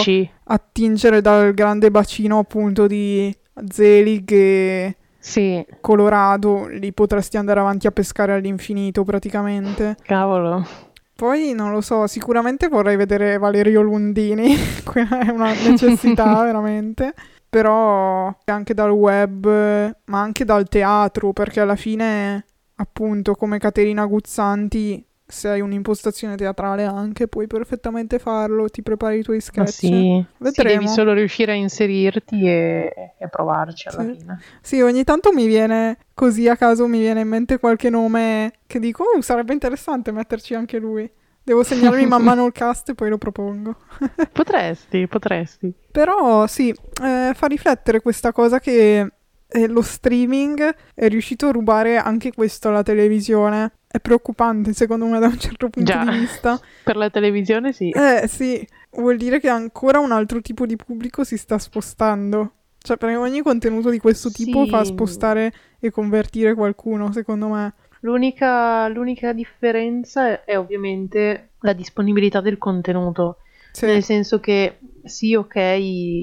attingere 0.46 1.20
dal 1.20 1.54
grande 1.54 1.90
bacino 1.92 2.38
appunto 2.38 2.86
di 2.88 3.36
Zelig 3.70 4.32
e 4.32 4.96
sì, 5.18 5.66
Colorado, 5.82 6.68
lì 6.68 6.94
potresti 6.94 7.38
andare 7.38 7.60
avanti 7.60 7.88
a 7.88 7.92
pescare 7.92 8.34
all'infinito 8.34 9.04
praticamente. 9.04 9.98
cavolo. 10.04 10.66
Poi 11.16 11.54
non 11.54 11.72
lo 11.72 11.82
so, 11.82 12.06
sicuramente 12.08 12.68
vorrei 12.68 12.96
vedere 12.96 13.38
Valerio 13.38 13.82
Lundini, 13.82 14.56
quella 14.84 15.20
è 15.20 15.30
una 15.30 15.54
necessità 15.54 16.44
veramente. 16.44 17.14
Però 17.50 18.36
anche 18.46 18.74
dal 18.74 18.92
web, 18.92 19.46
ma 20.06 20.20
anche 20.22 20.44
dal 20.44 20.68
teatro, 20.68 21.34
perché 21.34 21.60
alla 21.60 21.76
fine, 21.76 22.46
appunto, 22.84 23.34
come 23.36 23.58
Caterina 23.58 24.06
Guzzanti, 24.06 25.06
se 25.26 25.48
hai 25.50 25.62
un'impostazione 25.62 26.36
teatrale 26.36 26.84
anche, 26.84 27.28
puoi 27.28 27.48
perfettamente 27.48 28.20
farlo, 28.20 28.70
ti 28.70 28.84
prepari 28.84 29.20
i 29.20 29.24
tuoi 29.24 29.42
sketch. 29.42 29.70
sì, 29.70 29.88
sì, 29.88 30.26
Vedremo. 30.38 30.80
devi 30.82 30.88
solo 30.90 31.14
riuscire 31.14 31.54
a 31.54 31.56
inserirti 31.56 32.46
e, 32.48 33.14
e 33.18 33.28
provarci 33.30 33.88
alla 33.88 34.04
Sì. 34.04 34.18
fine. 34.18 34.40
Sì, 34.62 34.82
ogni 34.82 35.04
tanto 35.04 35.32
mi 35.34 35.48
viene 35.48 35.98
così 36.14 36.48
a 36.48 36.56
caso 36.56 36.88
mi 36.88 37.00
viene 37.00 37.22
in 37.22 37.28
mente 37.30 37.58
qualche 37.58 37.90
nome 37.90 38.52
che 38.68 38.80
dico, 38.80 39.04
"Oh, 39.04 39.22
sarebbe 39.22 39.54
interessante 39.54 40.12
metterci 40.12 40.54
anche 40.54 40.78
lui. 40.78 41.10
Devo 41.46 41.64
segnarmi 41.64 42.06
man 42.06 42.22
mano 42.24 42.46
il 42.46 42.52
cast 42.52 42.90
e 42.90 42.94
poi 42.96 43.10
lo 43.10 43.18
propongo. 43.18 43.76
Potresti, 44.32 45.08
potresti. 45.08 45.74
Però 45.92 46.48
sì, 46.48 46.70
eh, 47.02 47.32
fa 47.34 47.48
riflettere 47.48 48.02
questa 48.02 48.32
cosa 48.32 48.60
che 48.60 49.12
eh, 49.54 49.68
lo 49.68 49.82
streaming 49.82 50.76
è 50.94 51.08
riuscito 51.08 51.48
a 51.48 51.52
rubare 51.52 51.98
anche 51.98 52.32
questo 52.34 52.70
alla 52.70 52.84
televisione. 52.84 53.72
È 53.88 54.00
preoccupante 54.00 54.74
secondo 54.74 55.06
me 55.06 55.20
da 55.20 55.28
un 55.28 55.38
certo 55.38 55.70
punto 55.70 55.92
Già. 55.92 56.04
di 56.04 56.18
vista. 56.18 56.60
Per 56.84 56.96
la 56.96 57.10
televisione 57.10 57.72
sì. 57.74 57.90
Eh 57.90 58.28
sì, 58.28 58.68
vuol 58.92 59.18
dire 59.18 59.40
che 59.40 59.50
ancora 59.50 60.00
un 60.00 60.12
altro 60.12 60.42
tipo 60.42 60.66
di 60.66 60.76
pubblico 60.76 61.24
si 61.24 61.38
sta 61.38 61.60
spostando. 61.60 62.52
Cioè, 62.80 62.98
perché 62.98 63.16
ogni 63.16 63.42
contenuto 63.42 63.90
di 63.90 64.00
questo 64.00 64.30
tipo 64.30 64.64
Sì. 64.66 64.70
fa 64.72 64.84
spostare 64.84 65.54
e 65.80 65.90
convertire 65.92 66.54
qualcuno, 66.54 67.14
secondo 67.14 67.48
me. 67.48 67.74
L'unica, 68.02 68.88
l'unica 68.90 69.32
differenza 69.32 70.28
è, 70.28 70.44
è 70.44 70.58
ovviamente 70.58 71.52
la 71.60 71.72
disponibilità 71.72 72.42
del 72.42 72.58
contenuto. 72.58 73.38
Sì. 73.74 73.88
Nel 73.88 74.04
senso 74.04 74.40
che 74.40 74.78
sì, 75.04 75.34
ok, 75.34 75.56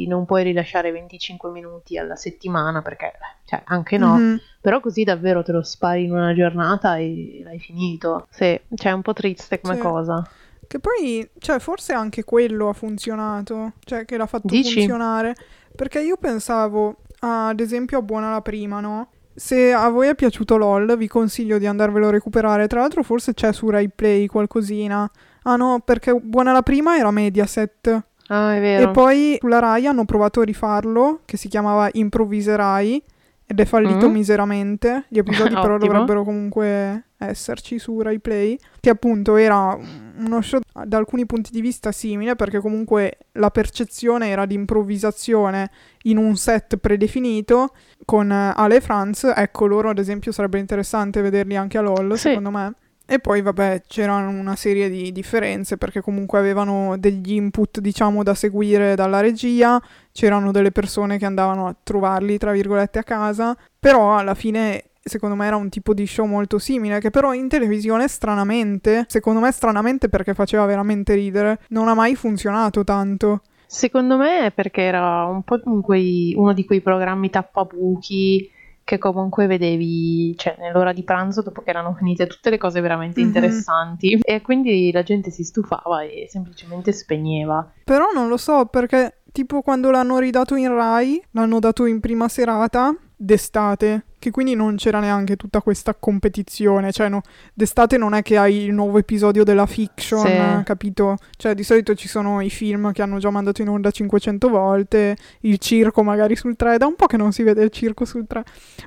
non 0.07 0.25
puoi 0.25 0.45
rilasciare 0.45 0.93
25 0.93 1.51
minuti 1.51 1.99
alla 1.99 2.15
settimana 2.15 2.81
perché, 2.81 3.13
cioè, 3.45 3.61
anche 3.67 3.99
no, 3.99 4.15
Mhm. 4.15 4.41
però 4.61 4.79
così 4.81 5.03
davvero 5.03 5.43
te 5.43 5.51
lo 5.53 5.63
spari 5.63 6.05
in 6.05 6.13
una 6.13 6.33
giornata 6.33 6.97
e 6.97 7.41
l'hai 7.45 7.59
finito. 7.59 8.27
Sì, 8.31 8.59
cioè 8.77 8.93
è 8.93 8.95
un 8.95 9.03
po' 9.03 9.13
triste 9.13 9.61
come 9.61 9.75
Sì. 9.75 9.81
cosa. 9.81 10.25
Che 10.67 10.79
poi, 10.79 11.29
cioè, 11.39 11.59
forse 11.59 11.93
anche 11.93 12.23
quello 12.23 12.69
ha 12.69 12.73
funzionato, 12.73 13.73
cioè 13.85 14.05
che 14.05 14.17
l'ha 14.17 14.27
fatto 14.27 14.47
Dici? 14.47 14.75
funzionare. 14.75 15.35
Perché 15.75 16.01
io 16.01 16.17
pensavo, 16.17 16.99
ad 17.19 17.59
esempio, 17.59 17.99
a 17.99 18.03
Buona 18.03 18.31
la 18.31 18.41
Prima, 18.41 18.79
no? 18.79 19.09
Se 19.35 19.73
a 19.73 19.89
voi 19.89 20.07
è 20.09 20.15
piaciuto 20.15 20.57
LOL, 20.57 20.97
vi 20.97 21.09
consiglio 21.09 21.59
di 21.59 21.67
andarvelo 21.67 22.07
a 22.07 22.11
recuperare. 22.11 22.69
Tra 22.69 22.81
l'altro, 22.81 23.03
forse 23.03 23.35
c'è 23.35 23.53
su 23.53 23.69
Rai 23.69 23.89
Play 23.91 24.27
qualcosina. 24.27 25.11
Ah 25.43 25.57
no, 25.57 25.81
perché 25.85 26.13
Buona 26.15 26.53
la 26.53 26.63
Prima 26.63 26.97
era 26.97 27.11
Mediaset. 27.11 28.03
Ah, 28.29 28.55
è 28.55 28.59
E 28.59 28.61
vero. 28.61 28.91
poi 28.93 29.37
sulla 29.41 29.59
Rai 29.59 29.87
hanno 29.87 30.05
provato 30.05 30.41
a 30.41 30.45
rifarlo, 30.45 31.21
che 31.25 31.37
si 31.37 31.49
chiamava 31.49 31.89
Improvviserai, 31.93 33.03
ed 33.47 33.59
è 33.59 33.65
fallito 33.65 34.09
Mm. 34.09 34.13
miseramente. 34.13 35.05
Gli 35.09 35.19
episodi 35.19 35.55
però 35.61 35.79
dovrebbero 35.79 36.23
comunque 36.23 37.07
esserci 37.19 37.79
su 37.81 38.01
Rai 38.01 38.21
Play, 38.21 38.57
che 38.79 38.91
appunto 38.91 39.35
era 39.37 39.77
uno 40.19 40.41
show 40.43 40.61
da 40.85 40.97
alcuni 40.99 41.27
punti 41.27 41.51
di 41.51 41.61
vista 41.61 41.91
simile, 41.91 42.37
perché 42.37 42.61
comunque 42.61 43.19
la 43.33 43.51
percezione 43.51 44.29
era 44.29 44.47
di 44.47 44.55
improvvisazione 44.55 45.71
in 46.05 46.17
un 46.19 46.37
set 46.37 46.77
predefinito 46.77 47.75
con 48.05 48.31
Ale 48.31 48.77
e 48.77 48.81
Franz. 48.81 49.33
Ecco, 49.35 49.67
loro 49.67 49.91
ad 49.91 49.99
esempio 49.99 50.31
sarebbe 50.31 50.59
interessante 50.61 51.21
vederli 51.21 51.57
anche 51.57 51.77
a 51.79 51.81
LOL, 51.81 52.13
Sì. 52.13 52.29
secondo 52.29 52.51
me. 52.51 52.75
E 53.13 53.19
poi, 53.19 53.43
vabbè, 53.43 53.83
c'erano 53.89 54.29
una 54.29 54.55
serie 54.55 54.89
di 54.89 55.11
differenze 55.11 55.77
perché 55.77 56.01
comunque 56.01 56.39
avevano 56.39 56.97
degli 56.97 57.33
input, 57.33 57.81
diciamo, 57.81 58.23
da 58.23 58.35
seguire 58.35 58.95
dalla 58.95 59.19
regia, 59.19 59.83
c'erano 60.13 60.53
delle 60.53 60.71
persone 60.71 61.19
che 61.19 61.25
andavano 61.25 61.67
a 61.67 61.75
trovarli, 61.83 62.39
tra 62.39 62.53
virgolette, 62.53 63.01
a 63.01 63.03
casa, 63.03 63.57
però 63.81 64.17
alla 64.17 64.35
fine, 64.35 64.91
secondo 65.03 65.35
me, 65.35 65.49
era 65.49 65.57
un 65.57 65.69
tipo 65.71 65.93
di 65.93 66.07
show 66.07 66.25
molto 66.25 66.61
simile, 66.61 67.01
che 67.01 67.11
però 67.11 67.35
in 67.35 67.49
televisione, 67.49 68.07
stranamente, 68.07 69.07
secondo 69.09 69.41
me 69.41 69.51
stranamente 69.51 70.09
perché 70.09 70.33
faceva 70.33 70.65
veramente 70.65 71.15
ridere, 71.15 71.59
non 71.71 71.89
ha 71.89 71.95
mai 71.95 72.15
funzionato 72.15 72.85
tanto. 72.85 73.41
Secondo 73.67 74.19
me 74.19 74.47
è 74.47 74.53
perché 74.53 74.83
era 74.83 75.25
un 75.25 75.43
po' 75.43 75.59
quei- 75.83 76.33
uno 76.37 76.53
di 76.53 76.65
quei 76.65 76.81
programmi 76.81 77.29
tappabuchi 77.29 78.59
che 78.85 78.99
comunque 78.99 79.47
vedevi, 79.47 80.37
cioè 80.37 80.57
nell'ora 80.59 80.93
di 80.93 81.05
pranzo 81.05 81.43
dopo 81.43 81.63
che 81.63 81.71
erano 81.71 81.95
finite 81.95 82.27
tutte 82.27 82.51
le 82.51 82.59
cose 82.59 82.81
veramente 82.81 83.21
Mhm. 83.21 83.27
interessanti 83.27 84.19
e 84.21 84.41
quindi 84.41 84.91
la 84.93 85.03
gente 85.03 85.31
si 85.31 85.45
stufava 85.45 86.03
e 86.03 86.27
semplicemente 86.29 86.93
spegneva. 86.93 87.73
Però 87.85 88.07
non 88.13 88.29
lo 88.29 88.37
so 88.37 88.67
perché, 88.67 89.23
tipo, 89.33 89.63
quando 89.63 89.91
l'hanno 89.91 90.19
ridato 90.19 90.55
in 90.57 90.75
Rai, 90.75 91.23
l'hanno 91.33 91.59
dato 91.61 91.87
in 91.87 92.01
prima 92.01 92.29
serata 92.29 92.95
d'estate, 93.17 94.05
che 94.21 94.31
quindi 94.31 94.55
non 94.55 94.77
c'era 94.77 95.01
neanche 95.01 95.35
tutta 95.35 95.61
questa 95.61 95.95
competizione. 95.95 96.93
Cioè, 96.93 97.09
no, 97.09 97.23
d'estate 97.53 97.97
non 97.97 98.15
è 98.15 98.23
che 98.23 98.37
hai 98.37 98.59
il 98.59 98.73
nuovo 98.73 98.99
episodio 98.99 99.43
della 99.43 99.67
fiction, 99.67 100.21
Sì. 100.59 100.63
capito? 100.65 101.17
Cioè, 101.37 101.55
di 101.55 101.65
solito 101.65 101.95
ci 101.97 102.07
sono 102.07 102.41
i 102.41 102.51
film 102.51 102.93
che 102.93 103.03
hanno 103.03 103.19
già 103.19 103.31
mandato 103.31 103.63
in 103.63 103.69
onda 103.69 103.91
500 103.91 104.49
volte, 104.49 105.17
il 105.41 105.59
circo 105.59 106.05
magari 106.05 106.37
sul 106.37 106.55
3. 106.55 106.77
Da 106.79 106.87
un 106.87 106.95
po' 106.95 107.07
che 107.07 107.17
non 107.17 107.33
si 107.33 107.43
vede 107.43 107.65
il 107.65 107.71
circo 107.71 108.05
sul 108.05 108.27
3. 108.29 108.45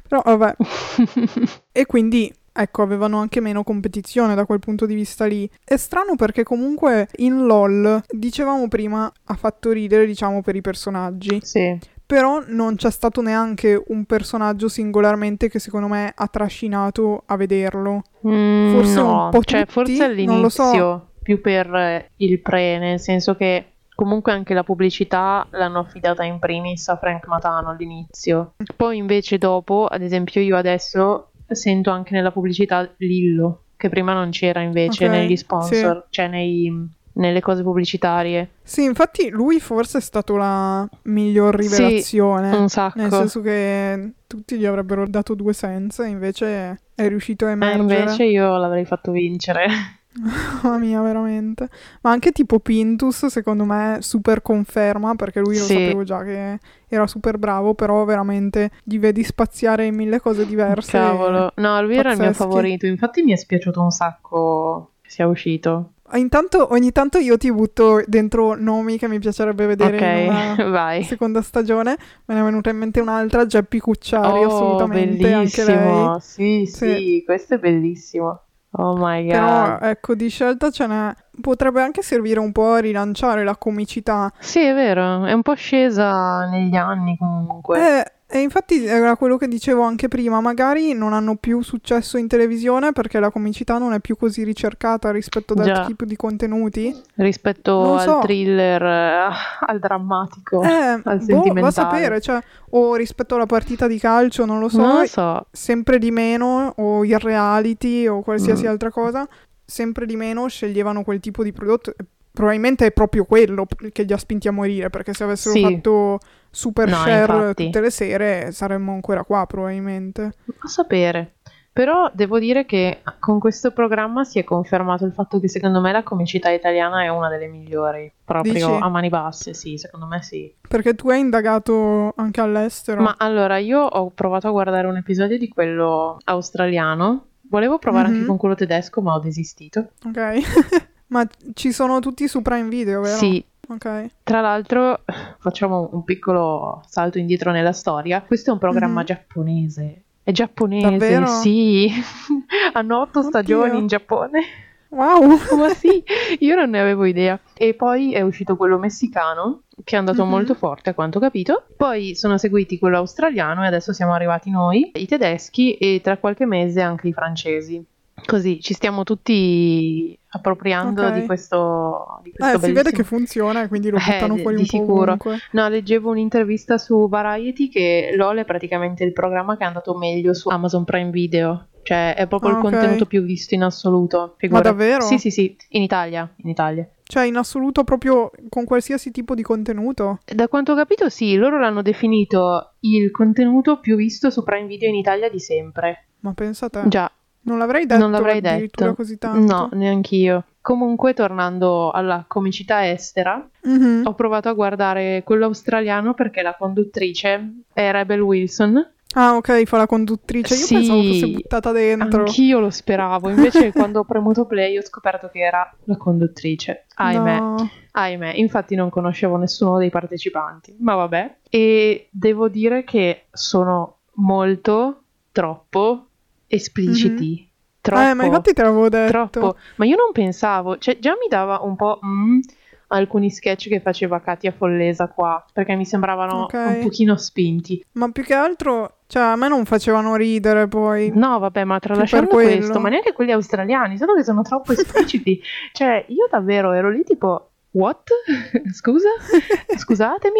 Però, 0.07 0.21
vabbè. 0.23 0.55
E 1.75 1.85
quindi, 1.87 2.31
ecco, 2.51 2.83
avevano 2.83 3.17
anche 3.19 3.39
meno 3.39 3.63
competizione 3.63 4.35
da 4.35 4.45
quel 4.45 4.59
punto 4.59 4.85
di 4.85 4.93
vista 4.93 5.25
lì. 5.25 5.49
È 5.63 5.75
strano 5.75 6.15
perché 6.15 6.43
comunque 6.43 7.07
in 7.17 7.45
LOL, 7.45 8.03
dicevamo 8.07 8.67
prima, 8.67 9.11
ha 9.25 9.33
fatto 9.33 9.71
ridere, 9.71 10.05
diciamo, 10.05 10.41
per 10.43 10.55
i 10.55 10.61
personaggi. 10.61 11.39
sì. 11.41 11.79
Però 12.13 12.43
non 12.45 12.75
c'è 12.75 12.91
stato 12.91 13.21
neanche 13.21 13.81
un 13.87 14.05
personaggio 14.05 14.67
singolarmente 14.67 15.49
che 15.49 15.57
secondo 15.57 15.87
me 15.87 16.11
ha 16.15 16.27
trascinato 16.27 17.23
a 17.25 17.35
vederlo. 17.37 18.03
Mm, 18.27 18.71
Forse 18.71 18.95
no, 19.01 19.23
un 19.25 19.29
po' 19.31 19.43
cioè 19.43 19.65
tutti, 19.65 19.71
forse 19.71 20.07
lo 20.25 20.49
so. 20.49 20.61
all'inizio 20.63 21.07
più 21.23 21.41
per 21.41 21.73
eh, 21.73 22.11
il 22.17 22.39
pre, 22.39 22.77
nel 22.77 22.99
senso 22.99 23.35
che 23.35 23.65
comunque 23.95 24.31
anche 24.31 24.53
la 24.53 24.63
pubblicità 24.63 25.47
l'hanno 25.51 25.79
affidata 25.79 26.23
in 26.23 26.37
primis 26.37 26.87
a 26.89 26.97
Frank 26.97 27.25
Matano 27.25 27.69
all'inizio. 27.69 28.53
Poi 28.75 28.97
invece 28.97 29.39
dopo, 29.39 29.87
ad 29.87 30.03
esempio 30.03 30.39
io 30.41 30.55
adesso 30.55 31.31
sento 31.47 31.89
anche 31.89 32.13
nella 32.13 32.31
pubblicità 32.31 32.87
Lillo, 32.97 33.63
che 33.75 33.89
prima 33.89 34.13
non 34.13 34.29
c'era 34.29 34.61
invece 34.61 35.05
Ok, 35.05 35.11
negli 35.11 35.35
sponsor, 35.35 36.05
cioè 36.09 36.27
nei, 36.27 36.71
nelle 37.13 37.41
cose 37.41 37.63
pubblicitarie. 37.63 38.49
Sì, 38.63 38.83
infatti 38.83 39.29
lui 39.29 39.59
forse 39.59 39.97
è 39.99 40.01
stato 40.01 40.35
la 40.35 40.87
miglior 41.03 41.61
Sì, 41.61 41.69
rivelazione. 41.69 42.55
un 42.55 42.69
sacco. 42.69 42.99
Nel 42.99 43.11
senso 43.11 43.41
che 43.41 44.13
tutti 44.27 44.57
gli 44.57 44.65
avrebbero 44.65 45.07
dato 45.07 45.35
due 45.35 45.53
senza, 45.53 46.05
invece 46.05 46.79
è 46.95 47.07
riuscito 47.07 47.45
a 47.45 47.49
Eh, 47.49 47.51
emergere. 47.53 47.99
invece 48.01 48.23
io 48.25 48.55
l'avrei 48.57 48.85
fatto 48.85 49.11
vincere. 49.11 49.67
Mamma 50.61 50.77
mia, 50.77 51.01
veramente. 51.01 51.69
Ma 52.01 52.11
anche 52.11 52.31
tipo 52.31 52.59
Pintus, 52.59 53.25
secondo 53.25 53.63
me, 53.65 53.97
super 54.01 54.43
conferma, 54.43 55.15
perché 55.15 55.39
lui 55.39 55.57
lo 55.57 55.63
Sì. 55.63 55.73
sapevo 55.73 56.03
già 56.03 56.23
che 56.23 56.59
era 56.87 57.07
super 57.07 57.39
bravo, 57.39 57.73
però 57.73 58.03
veramente 58.05 58.69
gli 58.83 58.99
vedi 58.99 59.23
spaziare 59.23 59.85
in 59.87 59.95
mille 59.95 60.19
cose 60.19 60.45
diverse. 60.45 60.91
Cavolo. 60.91 61.51
No, 61.55 61.81
lui 61.81 61.95
era 61.97 62.11
il 62.11 62.17
mio 62.19 62.27
Pazzeschi. 62.27 62.33
favorito. 62.47 62.85
Infatti 62.85 63.23
mi 63.23 63.31
è 63.31 63.35
spiaciuto 63.35 63.81
un 63.81 63.89
sacco 63.89 64.91
che 65.01 65.09
sia 65.09 65.25
uscito. 65.27 65.92
Intanto, 66.15 66.71
ogni 66.71 66.91
tanto 66.91 67.17
io 67.17 67.37
ti 67.37 67.51
butto 67.51 68.01
dentro 68.05 68.55
nomi 68.55 68.97
che 68.97 69.07
mi 69.07 69.19
piacerebbe 69.19 69.65
vedere 69.65 69.97
in 69.97 70.03
Ok, 70.03 70.55
una 70.57 70.69
vai. 70.69 71.03
seconda 71.03 71.41
stagione. 71.41 71.97
Me 72.25 72.35
ne 72.35 72.41
è 72.41 72.43
venuta 72.43 72.69
in 72.69 72.77
mente 72.77 72.99
un'altra, 72.99 73.45
Geppi 73.45 73.79
Cucciari, 73.79 74.43
Oh, 74.43 74.47
assolutamente, 74.47 75.31
anche 75.31 75.63
lei. 75.63 75.75
bellissimo. 75.75 76.19
Sì, 76.19 76.65
Sì. 76.65 76.95
sì, 76.95 77.23
questo 77.25 77.55
è 77.55 77.57
bellissimo. 77.59 78.41
Oh 78.75 78.95
my 78.97 79.21
god. 79.23 79.31
Però 79.31 79.77
ecco, 79.81 80.15
di 80.15 80.29
scelta 80.29 80.71
ce 80.71 80.87
n'è. 80.87 81.13
Potrebbe 81.41 81.81
anche 81.81 82.01
servire 82.01 82.39
un 82.39 82.51
po' 82.51 82.71
a 82.73 82.79
rilanciare 82.79 83.43
la 83.43 83.55
comicità. 83.55 84.31
Sì, 84.39 84.61
è 84.61 84.73
vero, 84.73 85.25
è 85.25 85.31
un 85.33 85.41
po' 85.43 85.53
scesa 85.53 86.47
negli 86.49 86.75
anni 86.75 87.15
comunque. 87.17 87.99
Eh, 87.99 88.11
e 88.35 88.39
infatti 88.41 88.83
era 88.83 89.15
quello 89.15 89.37
che 89.37 89.47
dicevo 89.47 89.83
anche 89.83 90.07
prima, 90.07 90.41
magari 90.41 90.93
non 90.93 91.13
hanno 91.13 91.35
più 91.35 91.61
successo 91.61 92.17
in 92.17 92.27
televisione 92.27 92.91
perché 92.91 93.19
la 93.19 93.29
comicità 93.29 93.77
non 93.77 93.93
è 93.93 93.99
più 93.99 94.17
così 94.17 94.43
ricercata 94.43 95.11
rispetto 95.11 95.53
ad 95.53 95.59
altri 95.67 95.85
tipi 95.87 96.05
di 96.07 96.15
contenuti. 96.15 96.99
Rispetto 97.15 97.71
non 97.83 97.99
so. 97.99 98.15
al 98.17 98.21
thriller, 98.23 98.81
eh, 98.81 99.29
al 99.67 99.77
drammatico, 99.79 100.63
Eh, 100.63 100.67
al 100.67 100.99
boh, 100.99 101.01
va 101.03 101.11
a 101.11 101.19
sentimentale. 101.19 101.71
sapere, 101.71 102.21
cioè, 102.21 102.41
o 102.71 102.95
rispetto 102.95 103.35
alla 103.35 103.45
partita 103.45 103.85
di 103.85 103.99
calcio, 103.99 104.45
non 104.45 104.57
lo 104.59 104.67
so, 104.67 104.77
Non 104.77 104.99
lo 105.01 105.05
so. 105.05 105.45
sempre 105.51 105.99
di 105.99 106.09
meno, 106.09 106.73
o 106.77 107.05
il 107.05 107.19
reality 107.19 108.07
o 108.07 108.21
qualsiasi 108.23 108.65
Mm. 108.65 108.69
altra 108.69 108.89
cosa, 108.89 109.27
sempre 109.63 110.07
di 110.07 110.15
meno 110.15 110.47
sceglievano 110.47 111.03
quel 111.03 111.19
tipo 111.19 111.43
di 111.43 111.51
prodotto. 111.51 111.93
Probabilmente 112.33 112.87
è 112.87 112.91
proprio 112.91 113.25
quello 113.25 113.65
che 113.91 114.01
li 114.03 114.11
ha 114.11 114.17
spinti 114.17 114.47
a 114.47 114.51
morire, 114.51 114.89
perché 114.89 115.13
se 115.13 115.23
avessero 115.23 115.53
Sì. 115.55 115.61
fatto 115.61 116.17
super 116.49 116.87
No, 116.89 116.95
share 116.95 117.21
infatti. 117.21 117.65
tutte 117.65 117.79
le 117.79 117.89
sere 117.91 118.51
saremmo 118.51 118.91
ancora 118.91 119.23
qua, 119.23 119.45
probabilmente. 119.45 120.21
A 120.57 120.67
sapere. 120.67 121.35
Però 121.71 122.09
devo 122.13 122.37
dire 122.39 122.65
che 122.65 123.01
con 123.19 123.39
questo 123.39 123.71
programma 123.71 124.23
si 124.23 124.37
è 124.39 124.43
confermato 124.43 125.05
il 125.05 125.11
fatto 125.11 125.39
che 125.39 125.47
secondo 125.47 125.79
me 125.81 125.91
la 125.91 126.03
comicità 126.03 126.49
italiana 126.51 127.03
è 127.03 127.07
una 127.09 127.29
delle 127.29 127.47
migliori. 127.47 128.11
Proprio 128.23 128.53
Dici? 128.53 128.79
a 128.83 128.89
mani 128.89 129.09
basse, 129.09 129.53
sì, 129.55 129.77
secondo 129.77 130.05
me 130.07 130.21
sì. 130.21 130.53
Perché 130.67 130.93
tu 130.95 131.09
hai 131.09 131.19
indagato 131.19 132.13
anche 132.15 132.41
all'estero. 132.41 133.01
Ma 133.01 133.15
allora 133.17 133.57
io 133.57 133.79
ho 133.81 134.09
provato 134.11 134.47
a 134.47 134.51
guardare 134.51 134.85
un 134.87 134.97
episodio 134.97 135.37
di 135.39 135.47
quello 135.49 136.17
australiano. 136.25 137.25
Volevo 137.49 137.77
provare 137.79 138.07
Mhm. 138.07 138.13
anche 138.13 138.25
con 138.27 138.37
quello 138.37 138.55
tedesco, 138.55 139.01
ma 139.01 139.13
ho 139.15 139.19
desistito. 139.19 139.89
Ok. 140.05 140.17
Ma 141.07 141.27
ci 141.53 141.71
sono 141.71 141.99
tutti 141.99 142.27
su 142.27 142.41
Prime 142.41 142.69
Video, 142.69 143.01
vero? 143.01 143.17
Sì, 143.17 143.43
Ok. 143.65 144.09
Tra 144.23 144.41
l'altro, 144.41 145.03
facciamo 145.39 145.89
un 145.93 146.03
piccolo 146.03 146.83
salto 146.85 147.17
indietro 147.17 147.51
nella 147.51 147.71
storia. 147.71 148.21
Questo 148.21 148.49
è 148.49 148.53
un 148.53 148.59
programma 148.59 148.99
Mhm. 148.99 149.05
giapponese. 149.05 150.01
È 150.21 150.31
giapponese, 150.31 150.89
Davvero? 150.89 151.25
sì. 151.27 151.89
Hanno 152.73 152.99
otto 152.99 153.19
Oddio. 153.19 153.29
stagioni 153.29 153.77
in 153.77 153.87
Giappone. 153.87 154.41
Wow. 154.89 155.37
Ma 155.57 155.69
sì, 155.69 156.03
io 156.39 156.55
non 156.55 156.71
ne 156.71 156.79
avevo 156.81 157.05
idea. 157.05 157.39
E 157.53 157.73
poi 157.73 158.13
è 158.13 158.19
uscito 158.21 158.57
quello 158.57 158.77
messicano, 158.77 159.61
che 159.83 159.95
è 159.95 159.99
andato 159.99 160.23
Mhm. 160.25 160.29
molto 160.29 160.55
forte 160.55 160.89
a 160.89 160.93
quanto 160.93 161.19
ho 161.19 161.21
capito. 161.21 161.65
Poi 161.77 162.15
sono 162.15 162.37
seguiti 162.37 162.77
quello 162.77 162.97
australiano 162.97 163.63
e 163.63 163.67
adesso 163.67 163.93
siamo 163.93 164.13
arrivati 164.13 164.49
noi, 164.51 164.91
i 164.95 165.07
tedeschi 165.07 165.75
e 165.75 166.01
tra 166.03 166.17
qualche 166.17 166.45
mese 166.45 166.81
anche 166.81 167.07
i 167.07 167.13
francesi. 167.13 167.83
Così 168.25 168.59
ci 168.61 168.73
stiamo 168.73 169.03
tutti 169.03 170.17
appropriando 170.29 171.05
Ok. 171.05 171.13
di 171.19 171.25
questo, 171.25 172.19
di 172.23 172.29
Eh, 172.29 172.33
questo 172.37 172.59
si 172.59 172.65
vede 172.67 172.73
bellissimo- 172.83 172.97
che 172.97 173.03
funziona 173.03 173.67
quindi 173.67 173.89
lo 173.89 173.97
Eh, 174.01 174.11
buttano 174.13 174.35
di- 174.35 174.41
fuori 174.41 174.55
di 174.55 174.61
un 174.61 174.67
po' 174.67 174.77
sicuro. 174.77 175.01
ovunque. 175.03 175.37
No, 175.51 175.67
leggevo 175.67 176.09
un'intervista 176.09 176.77
su 176.77 177.07
Variety 177.09 177.69
che 177.69 178.13
LOL 178.15 178.37
è 178.37 178.45
praticamente 178.45 179.03
il 179.03 179.13
programma 179.13 179.57
che 179.57 179.63
è 179.63 179.67
andato 179.67 179.93
meglio 179.95 180.33
su 180.33 180.49
Amazon 180.49 180.83
Prime 180.85 181.09
Video. 181.11 181.67
Cioè, 181.83 182.15
è 182.15 182.27
proprio 182.27 182.51
Ah, 182.51 182.53
il 182.53 182.57
ok. 182.59 182.71
contenuto 182.71 183.05
più 183.05 183.21
visto 183.23 183.55
in 183.55 183.63
assoluto. 183.63 184.37
Ma 184.49 184.61
davvero? 184.61 185.01
Sì, 185.01 185.17
sì, 185.19 185.29
sì, 185.29 185.53
in 185.71 185.81
Italia, 185.81 186.33
in 186.37 186.47
Italia. 186.49 186.87
Cioè, 187.03 187.25
in 187.25 187.35
assoluto 187.35 187.83
proprio 187.83 188.31
con 188.47 188.63
qualsiasi 188.63 189.11
tipo 189.11 189.35
di 189.35 189.41
contenuto. 189.43 190.19
Da 190.33 190.47
quanto 190.47 190.71
ho 190.71 190.75
capito, 190.75 191.09
sì, 191.09 191.35
loro 191.35 191.59
l'hanno 191.59 191.81
definito 191.81 192.75
il 192.79 193.11
contenuto 193.11 193.81
più 193.81 193.97
visto 193.97 194.29
su 194.29 194.43
Prime 194.45 194.65
Video 194.65 194.87
in 194.87 194.95
Italia 194.95 195.29
di 195.29 195.39
sempre. 195.41 196.05
Ma 196.21 196.31
pensa 196.33 196.67
a 196.67 196.69
te. 196.69 196.83
Già, 196.87 197.11
Non 197.45 197.57
l'avrei 197.57 197.85
detto 197.85 197.99
non 198.01 198.11
l'avrei 198.11 198.39
detto. 198.41 198.93
così 198.95 199.17
tanto. 199.17 199.53
No, 199.53 199.69
neanch'io. 199.73 200.45
Comunque, 200.61 201.13
tornando 201.13 201.91
alla 201.91 202.23
comicità 202.27 202.89
estera, 202.89 203.45
Mhm. 203.63 204.03
ho 204.05 204.13
provato 204.13 204.47
a 204.49 204.53
guardare 204.53 205.23
quello 205.25 205.45
australiano 205.45 206.13
perché 206.13 206.41
la 206.41 206.55
conduttrice 206.57 207.63
è 207.73 207.91
Rebel 207.91 208.21
Wilson. 208.21 208.91
Ah, 209.15 209.35
ok, 209.35 209.65
fa 209.65 209.77
la 209.77 209.85
conduttrice. 209.85 210.55
Io 210.55 210.65
Sì, 210.65 210.73
pensavo 210.75 211.03
fosse 211.03 211.27
buttata 211.27 211.71
dentro. 211.71 212.21
Anch'io 212.21 212.59
lo 212.59 212.69
speravo, 212.71 213.29
invece 213.29 213.71
quando 213.73 213.99
ho 213.99 214.03
premuto 214.05 214.45
play 214.47 214.77
ho 214.77 214.81
scoperto 214.81 215.27
che 215.27 215.39
era 215.39 215.69
la 215.83 215.97
conduttrice. 215.97 216.85
Ahimè, 216.95 217.39
No. 217.39 217.69
ahimè, 217.91 218.33
infatti 218.35 218.73
non 218.75 218.89
conoscevo 218.89 219.35
nessuno 219.37 219.77
dei 219.77 219.89
partecipanti, 219.91 220.77
ma 220.79 220.95
vabbè. 220.95 221.35
E 221.49 222.07
devo 222.09 222.47
dire 222.47 222.83
che 222.85 223.25
sono 223.31 223.97
molto, 224.13 225.03
troppo 225.31 226.07
espliciti. 226.55 227.49
Troppo, 227.81 228.01
Mhm. 228.01 228.09
Eh, 228.09 228.13
ma 228.13 228.25
infatti 228.25 228.53
te 228.53 228.61
l'avevo 228.63 228.87
detto. 228.89 229.11
troppo. 229.29 229.55
Ma 229.75 229.85
io 229.85 229.95
non 229.97 230.11
pensavo, 230.13 230.77
cioè 230.77 230.97
già 230.99 231.11
mi 231.11 231.27
dava 231.27 231.59
un 231.63 231.75
po' 231.75 231.99
mm, 232.05 232.39
alcuni 232.87 233.29
sketch 233.29 233.67
che 233.69 233.79
faceva 233.81 234.21
Katia 234.21 234.51
Follesa 234.51 235.07
qua, 235.09 235.43
perché 235.51 235.75
mi 235.75 235.83
sembravano 235.85 236.43
Ok. 236.43 236.53
un 236.53 236.79
pochino 236.81 237.17
spinti. 237.17 237.83
Ma 237.93 238.07
più 238.09 238.23
che 238.23 238.33
altro, 238.35 238.99
cioè, 239.07 239.23
a 239.23 239.35
me 239.35 239.47
non 239.49 239.65
facevano 239.65 240.15
ridere 240.15 240.67
poi. 240.67 241.11
No, 241.13 241.39
vabbè, 241.39 241.63
ma 241.65 241.79
tralasciando 241.79 242.27
questo, 242.29 242.79
ma 242.79 242.89
neanche 242.89 243.11
quelli 243.13 243.31
australiani, 243.31 243.97
solo 243.97 244.13
che 244.13 244.23
sono 244.23 244.43
troppo 244.43 244.71
espliciti. 244.73 245.41
cioè, 245.73 246.05
io 246.07 246.27
davvero 246.31 246.71
ero 246.71 246.89
lì 246.91 247.03
tipo, 247.03 247.52
what? 247.73 248.07
Scusa? 248.73 249.09
Scusatemi? 249.77 250.39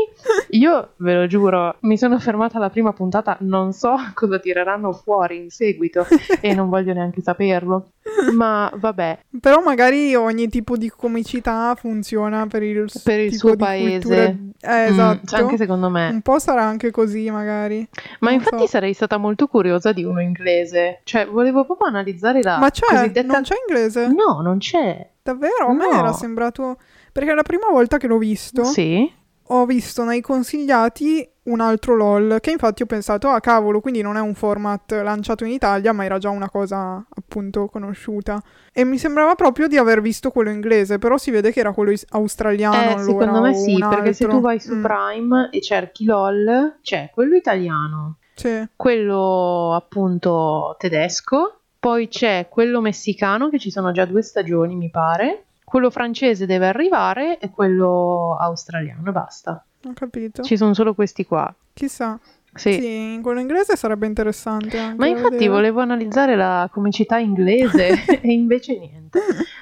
Io, 0.52 0.90
ve 0.98 1.14
lo 1.16 1.28
giuro, 1.28 1.76
mi 1.82 1.98
sono 1.98 2.20
fermata 2.20 2.58
alla 2.58 2.70
prima 2.70 2.94
puntata, 2.94 3.38
non 3.42 3.74
so 3.74 3.96
cosa 4.14 4.40
tireranno 4.40 4.92
fuori 4.94 5.38
in 5.38 5.50
seguito 5.50 6.06
e 6.42 6.54
non 6.54 6.70
voglio 6.70 6.94
neanche 6.94 7.22
saperlo. 7.22 7.90
Ma 8.34 8.72
vabbè, 8.76 9.18
Però 9.40 9.62
magari 9.62 10.14
ogni 10.16 10.48
tipo 10.50 10.78
di 10.78 10.90
comicità 10.90 11.74
funziona 11.76 12.46
per 12.48 12.62
il, 12.64 12.90
Per 13.04 13.20
il 13.20 13.34
suo 13.36 13.56
paese. 13.56 14.00
cultura- 14.00 14.24
Eh, 14.26 14.90
mm, 14.90 14.92
esatto. 14.92 15.26
cioè, 15.28 15.40
anche 15.42 15.58
secondo 15.58 15.90
me. 15.90 16.10
Un 16.10 16.22
po' 16.22 16.38
sarà 16.40 16.64
anche 16.64 16.92
così, 16.92 17.30
magari. 17.32 17.88
Ma 18.20 18.30
non 18.30 18.40
infatti 18.40 18.60
so. 18.64 18.68
sarei 18.68 18.94
stata 18.94 19.18
molto 19.18 19.48
curiosa 19.48 19.92
di 19.94 20.04
uno 20.04 20.22
inglese. 20.22 21.00
Cioè, 21.04 21.26
volevo 21.28 21.66
proprio 21.66 21.88
analizzare 21.88 22.42
la 22.44 22.60
Ma 22.60 22.70
c'è? 22.70 22.86
cosiddetta... 22.86 23.34
Non 23.34 23.42
c'è 23.42 23.56
inglese? 23.68 24.08
No, 24.08 24.42
non 24.42 24.58
c'è. 24.60 25.10
Davvero? 25.22 25.68
A 25.68 25.74
me 25.74 25.90
No. 25.90 25.98
era 25.98 26.14
sembrato... 26.14 26.78
Perché 27.14 27.34
la 27.34 27.44
prima 27.44 27.68
volta 27.70 27.98
che 27.98 28.08
l'ho 28.08 28.18
visto, 28.18 28.66
Sì. 28.66 29.10
ho 29.48 29.66
visto 29.66 30.04
nei 30.04 30.20
consigliati 30.20 31.26
un 31.44 31.60
altro 31.60 31.96
LOL, 31.96 32.38
che 32.42 32.52
infatti 32.52 32.84
ho 32.84 32.86
pensato, 32.86 33.28
ah 33.28 33.40
cavolo, 33.42 33.82
quindi 33.82 34.02
non 34.02 34.16
è 34.16 34.22
un 34.22 34.34
format 34.34 34.92
lanciato 34.94 35.44
in 35.46 35.52
Italia, 35.52 35.92
ma 35.92 36.06
era 36.06 36.18
già 36.18 36.30
una 36.30 36.50
cosa 36.50 37.06
appunto 37.16 37.68
conosciuta. 37.68 38.42
E 38.72 38.84
mi 38.86 38.98
sembrava 38.98 39.36
proprio 39.36 39.68
di 39.68 39.78
aver 39.78 40.02
visto 40.02 40.32
quello 40.32 40.50
inglese, 40.50 40.98
però 41.00 41.18
si 41.18 41.32
vede 41.32 41.52
che 41.52 41.60
era 41.60 41.74
quello 41.74 41.92
is- 41.92 42.06
australiano 42.12 42.76
Eh, 42.76 42.94
allora, 42.94 43.04
secondo 43.04 43.42
me 43.42 43.54
sì, 43.54 43.78
perché 43.78 44.14
se 44.14 44.28
tu 44.28 44.40
vai 44.40 44.60
su 44.60 44.74
Mm, 44.76 44.82
Prime 44.84 45.50
e 45.52 45.62
cerchi 45.62 46.06
LOL, 46.06 46.78
c'è 46.82 47.10
quello 47.14 47.36
italiano, 47.36 48.18
sì. 48.36 48.66
quello 48.76 49.74
appunto 49.76 50.76
tedesco, 50.80 51.60
poi 51.78 52.08
c'è 52.08 52.48
quello 52.50 52.80
messicano 52.82 53.50
che 53.50 53.60
ci 53.60 53.70
sono 53.70 53.92
già 53.92 54.06
due 54.06 54.22
stagioni, 54.22 54.76
mi 54.76 54.90
pare. 54.90 55.46
Quello 55.74 55.90
francese 55.90 56.46
deve 56.46 56.68
arrivare 56.68 57.40
e 57.40 57.50
quello 57.50 58.38
australiano 58.40 59.10
e 59.10 59.12
basta. 59.12 59.66
Ho 59.86 59.94
capito. 59.96 60.44
Ci 60.44 60.56
sono 60.56 60.76
solo 60.76 60.94
questi 60.94 61.26
qua. 61.26 61.52
Chissà. 61.74 62.20
Sì. 62.54 62.74
Sì, 62.74 63.20
quello 63.24 63.40
inglese 63.40 63.76
sarebbe 63.76 64.06
interessante 64.06 64.78
anche 64.78 64.98
Ma 65.00 65.08
infatti 65.08 65.32
vedere. 65.32 65.50
volevo 65.50 65.80
analizzare 65.80 66.36
la 66.36 66.70
comicità 66.72 67.18
inglese 67.18 68.06
e 68.22 68.32
invece 68.32 68.78
niente. 68.78 69.20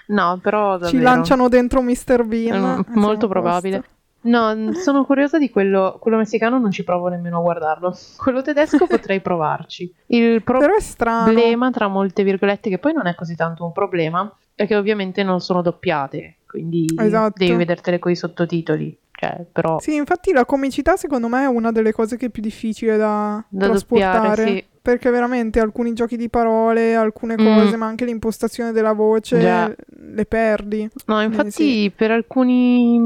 No, 0.07 0.37
però 0.43 0.71
davvero. 0.71 0.89
Ci 0.89 0.99
lanciano 0.99 1.47
dentro 1.47 1.81
Mr. 1.81 2.25
Bean. 2.25 2.59
Mm, 2.59 2.79
e 2.79 2.83
siamo 2.83 2.99
molto 2.99 3.29
probabile. 3.29 3.77
posto. 3.77 3.99
No, 4.23 4.73
sono 4.73 5.05
curiosa 5.05 5.39
di 5.39 5.49
quello. 5.49 5.95
Quello 5.97 6.17
messicano 6.17 6.59
non 6.59 6.71
ci 6.71 6.83
provo 6.83 7.07
nemmeno 7.07 7.37
a 7.37 7.41
guardarlo. 7.41 7.97
Quello 8.17 8.41
tedesco 8.41 8.85
potrei 8.85 9.21
provarci. 9.21 9.95
Il 10.07 10.43
strano. 10.79 11.23
problema, 11.23 11.71
tra 11.71 11.87
molte 11.87 12.23
virgolette, 12.23 12.69
che 12.69 12.79
poi 12.79 12.91
non 12.91 13.07
è 13.07 13.15
così 13.15 13.37
tanto 13.37 13.63
un 13.63 13.71
problema, 13.71 14.29
che 14.65 14.75
ovviamente 14.75 15.23
non 15.23 15.39
sono 15.41 15.61
doppiate. 15.61 16.35
quindi 16.51 16.85
Esatto. 16.97 17.33
devi 17.37 17.55
vedertele 17.55 17.97
con 17.99 18.11
i 18.11 18.15
sottotitoli. 18.15 18.97
Cioè, 19.11 19.45
però 19.51 19.79
Sì, 19.79 19.95
infatti 19.95 20.33
la 20.33 20.45
comicità 20.45 20.97
secondo 20.97 21.27
me 21.29 21.43
è 21.43 21.47
una 21.47 21.71
delle 21.71 21.93
cose 21.93 22.17
che 22.17 22.25
è 22.25 22.29
più 22.29 22.41
difficile 22.41 22.97
da, 22.97 23.41
da 23.47 23.67
trasportare. 23.67 24.45
sì. 24.47 24.65
Perché 24.81 25.11
veramente 25.11 25.59
alcuni 25.59 25.93
giochi 25.93 26.17
di 26.17 26.27
parole, 26.27 26.95
alcune 26.95 27.35
Mm. 27.39 27.45
cose, 27.45 27.75
ma 27.77 27.85
anche 27.85 28.03
l'impostazione 28.03 28.71
della 28.71 28.93
voce, 28.93 29.39
Già. 29.39 29.73
le 30.13 30.25
perdi. 30.25 30.89
No, 31.05 31.21
infatti 31.21 31.93
per 31.95 32.09
alcuni, 32.11 32.99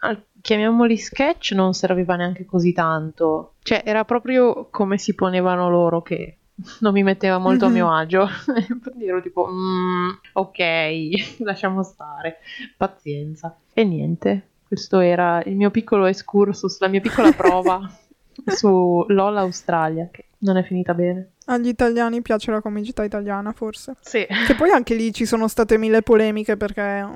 al- 0.00 0.24
chiamiamoli 0.40 0.96
sketch, 0.96 1.52
non 1.52 1.74
serviva 1.74 2.16
neanche 2.16 2.46
così 2.46 2.72
tanto. 2.72 3.54
Cioè, 3.62 3.82
era 3.84 4.04
proprio 4.06 4.68
come 4.70 4.96
si 4.98 5.14
ponevano 5.14 5.68
loro 5.68 6.00
che 6.00 6.38
non 6.80 6.92
mi 6.92 7.02
metteva 7.02 7.38
molto 7.38 7.66
Mhm. 7.66 7.70
a 7.70 7.74
mio 7.74 7.92
agio. 7.94 8.28
Quindi 8.82 9.06
ero 9.08 9.20
tipo, 9.22 9.48
"Mm, 9.50 10.08
ok, 10.34 10.58
lasciamo 11.44 11.82
stare, 11.82 12.38
pazienza. 12.76 13.56
E 13.72 13.84
niente, 13.84 14.48
questo 14.66 15.00
era 15.00 15.42
il 15.44 15.56
mio 15.56 15.70
piccolo 15.70 16.06
excursus, 16.06 16.80
la 16.80 16.88
mia 16.88 17.00
piccola 17.00 17.30
prova 17.32 17.90
su 18.46 19.04
LOL 19.08 19.36
Australia, 19.36 20.08
che 20.10 20.26
non 20.38 20.56
è 20.56 20.62
finita 20.62 20.94
bene. 20.94 21.30
Agli 21.46 21.68
italiani 21.68 22.20
piace 22.22 22.50
la 22.50 22.60
comicità 22.60 23.02
italiana, 23.02 23.52
forse. 23.52 23.94
Sì. 24.00 24.26
Che 24.46 24.54
poi 24.54 24.70
anche 24.70 24.94
lì 24.94 25.12
ci 25.14 25.24
sono 25.24 25.48
state 25.48 25.78
mille 25.78 26.02
polemiche 26.02 26.56
perché 26.56 26.80
eh, 26.82 27.06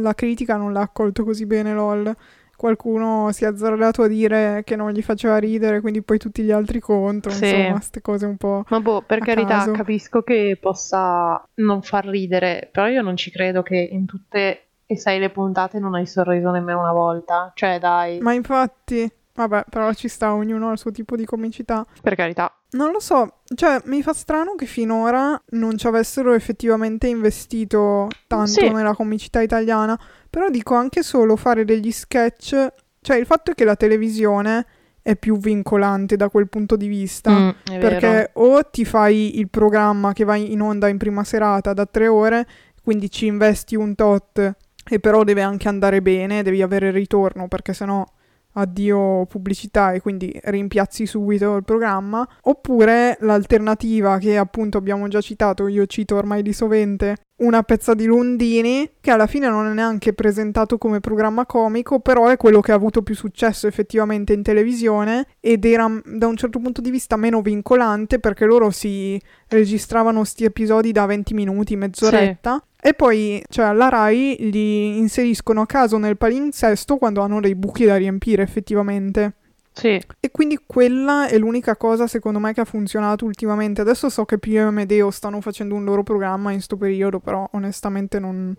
la 0.00 0.14
critica 0.14 0.56
non 0.56 0.72
l'ha 0.72 0.82
accolto 0.82 1.24
così 1.24 1.46
bene 1.46 1.72
LOL. 1.72 2.14
Qualcuno 2.60 3.32
si 3.32 3.44
è 3.44 3.46
azzardato 3.46 4.02
a 4.02 4.06
dire 4.06 4.60
che 4.66 4.76
non 4.76 4.90
gli 4.90 5.00
faceva 5.00 5.38
ridere, 5.38 5.80
quindi 5.80 6.02
poi 6.02 6.18
tutti 6.18 6.42
gli 6.42 6.50
altri 6.50 6.78
contro. 6.78 7.30
Sì. 7.32 7.46
Insomma, 7.46 7.72
queste 7.72 8.02
cose 8.02 8.26
un 8.26 8.36
po'. 8.36 8.64
Ma 8.68 8.80
boh, 8.80 9.00
per 9.00 9.20
carità, 9.20 9.60
caso. 9.60 9.72
capisco 9.72 10.20
che 10.20 10.58
possa 10.60 11.42
non 11.54 11.80
far 11.80 12.04
ridere, 12.04 12.68
però 12.70 12.86
io 12.88 13.00
non 13.00 13.16
ci 13.16 13.30
credo 13.30 13.62
che 13.62 13.78
in 13.78 14.04
tutte 14.04 14.64
e 14.84 14.98
sei 14.98 15.18
le 15.18 15.30
puntate 15.30 15.78
non 15.78 15.94
hai 15.94 16.04
sorriso 16.04 16.50
nemmeno 16.50 16.80
una 16.80 16.92
volta. 16.92 17.50
Cioè, 17.54 17.78
dai, 17.78 18.18
Ma 18.18 18.34
infatti, 18.34 19.10
vabbè, 19.46 19.64
però 19.70 19.92
ci 19.94 20.08
sta, 20.08 20.34
ognuno 20.34 20.68
ha 20.68 20.72
il 20.72 20.78
suo 20.78 20.90
tipo 20.90 21.16
di 21.16 21.24
comicità. 21.24 21.84
per 22.02 22.14
carità. 22.14 22.54
Non 22.72 22.92
lo 22.92 23.00
so, 23.00 23.38
cioè 23.54 23.80
mi 23.86 24.00
fa 24.02 24.12
strano 24.12 24.54
che 24.54 24.66
finora 24.66 25.40
non 25.50 25.76
ci 25.76 25.86
avessero 25.88 26.34
effettivamente 26.34 27.08
investito 27.08 28.08
tanto 28.28 28.46
Sì. 28.46 28.68
nella 28.70 28.94
comicità 28.94 29.40
italiana, 29.40 29.98
però 30.28 30.48
dico 30.50 30.74
anche 30.74 31.02
solo 31.02 31.34
fare 31.36 31.64
degli 31.64 31.90
sketch, 31.90 32.72
cioè 33.00 33.16
il 33.16 33.26
fatto 33.26 33.50
è 33.50 33.54
che 33.54 33.64
la 33.64 33.74
televisione 33.76 34.66
è 35.02 35.16
più 35.16 35.36
vincolante 35.38 36.14
da 36.16 36.28
quel 36.28 36.48
punto 36.48 36.76
di 36.76 36.86
vista. 36.86 37.30
Mm, 37.30 37.48
è 37.48 37.54
vero. 37.78 37.80
Perché 37.88 38.30
o 38.34 38.62
ti 38.70 38.84
fai 38.84 39.38
il 39.40 39.48
programma 39.48 40.12
che 40.12 40.24
va 40.24 40.36
in 40.36 40.60
onda 40.60 40.86
in 40.88 40.98
prima 40.98 41.24
serata 41.24 41.72
da 41.72 41.86
tre 41.86 42.06
ore, 42.06 42.46
quindi 42.84 43.10
ci 43.10 43.26
investi 43.26 43.74
un 43.74 43.94
tot, 43.96 44.52
e 44.88 45.00
però 45.00 45.24
deve 45.24 45.42
anche 45.42 45.68
andare 45.68 46.02
bene, 46.02 46.42
devi 46.42 46.62
avere 46.62 46.88
il 46.88 46.92
ritorno, 46.92 47.48
perché 47.48 47.72
sennò 47.72 48.04
addio 48.52 49.26
pubblicità 49.26 49.92
e 49.92 50.00
quindi 50.00 50.38
rimpiazzi 50.44 51.06
subito 51.06 51.56
il 51.56 51.64
programma. 51.64 52.26
Oppure 52.42 53.16
l'alternativa 53.20 54.18
che 54.18 54.36
appunto 54.36 54.78
abbiamo 54.78 55.08
già 55.08 55.20
citato, 55.20 55.66
io 55.68 55.86
cito 55.86 56.16
ormai 56.16 56.42
di 56.42 56.52
sovente, 56.52 57.16
una 57.40 57.62
pezza 57.62 57.94
di 57.94 58.04
Lundini, 58.06 58.90
che 59.00 59.10
alla 59.10 59.26
fine 59.26 59.48
non 59.48 59.66
è 59.66 59.72
neanche 59.72 60.12
presentato 60.12 60.78
come 60.78 61.00
programma 61.00 61.46
comico, 61.46 62.00
però 62.00 62.28
è 62.28 62.36
quello 62.36 62.60
che 62.60 62.72
ha 62.72 62.74
avuto 62.74 63.02
più 63.02 63.14
successo 63.14 63.66
effettivamente 63.66 64.32
in 64.32 64.42
televisione 64.42 65.26
ed 65.40 65.64
era 65.64 65.90
da 66.04 66.26
un 66.26 66.36
certo 66.36 66.58
punto 66.58 66.80
di 66.80 66.90
vista 66.90 67.16
meno 67.16 67.40
vincolante 67.40 68.18
perché 68.18 68.44
loro 68.44 68.70
si 68.70 69.20
registravano 69.48 70.24
sti 70.24 70.44
episodi 70.44 70.92
da 70.92 71.06
20 71.06 71.34
minuti, 71.34 71.76
mezz'oretta. 71.76 72.62
E 72.82 72.94
poi, 72.94 73.42
cioè, 73.48 73.66
alla 73.66 73.90
Rai 73.90 74.36
li 74.50 74.98
inseriscono 74.98 75.60
a 75.60 75.66
caso 75.66 75.98
nel 75.98 76.16
palinsesto 76.16 76.96
quando 76.96 77.20
hanno 77.20 77.40
dei 77.40 77.54
buchi 77.54 77.84
da 77.84 77.96
riempire 77.96 78.42
effettivamente. 78.42 79.34
Sì, 79.80 79.98
E 80.20 80.30
quindi 80.30 80.60
quella 80.66 81.26
è 81.26 81.38
l'unica 81.38 81.74
cosa 81.74 82.06
secondo 82.06 82.38
me 82.38 82.52
che 82.52 82.60
ha 82.60 82.66
funzionato 82.66 83.24
ultimamente. 83.24 83.80
Adesso 83.80 84.10
so 84.10 84.26
che 84.26 84.38
Pio 84.38 84.68
e 84.68 84.70
Medeo 84.70 85.10
stanno 85.10 85.40
facendo 85.40 85.74
un 85.74 85.84
loro 85.84 86.02
programma 86.02 86.52
in 86.52 86.60
sto 86.60 86.76
periodo, 86.76 87.18
però 87.18 87.48
onestamente 87.52 88.18
non... 88.18 88.54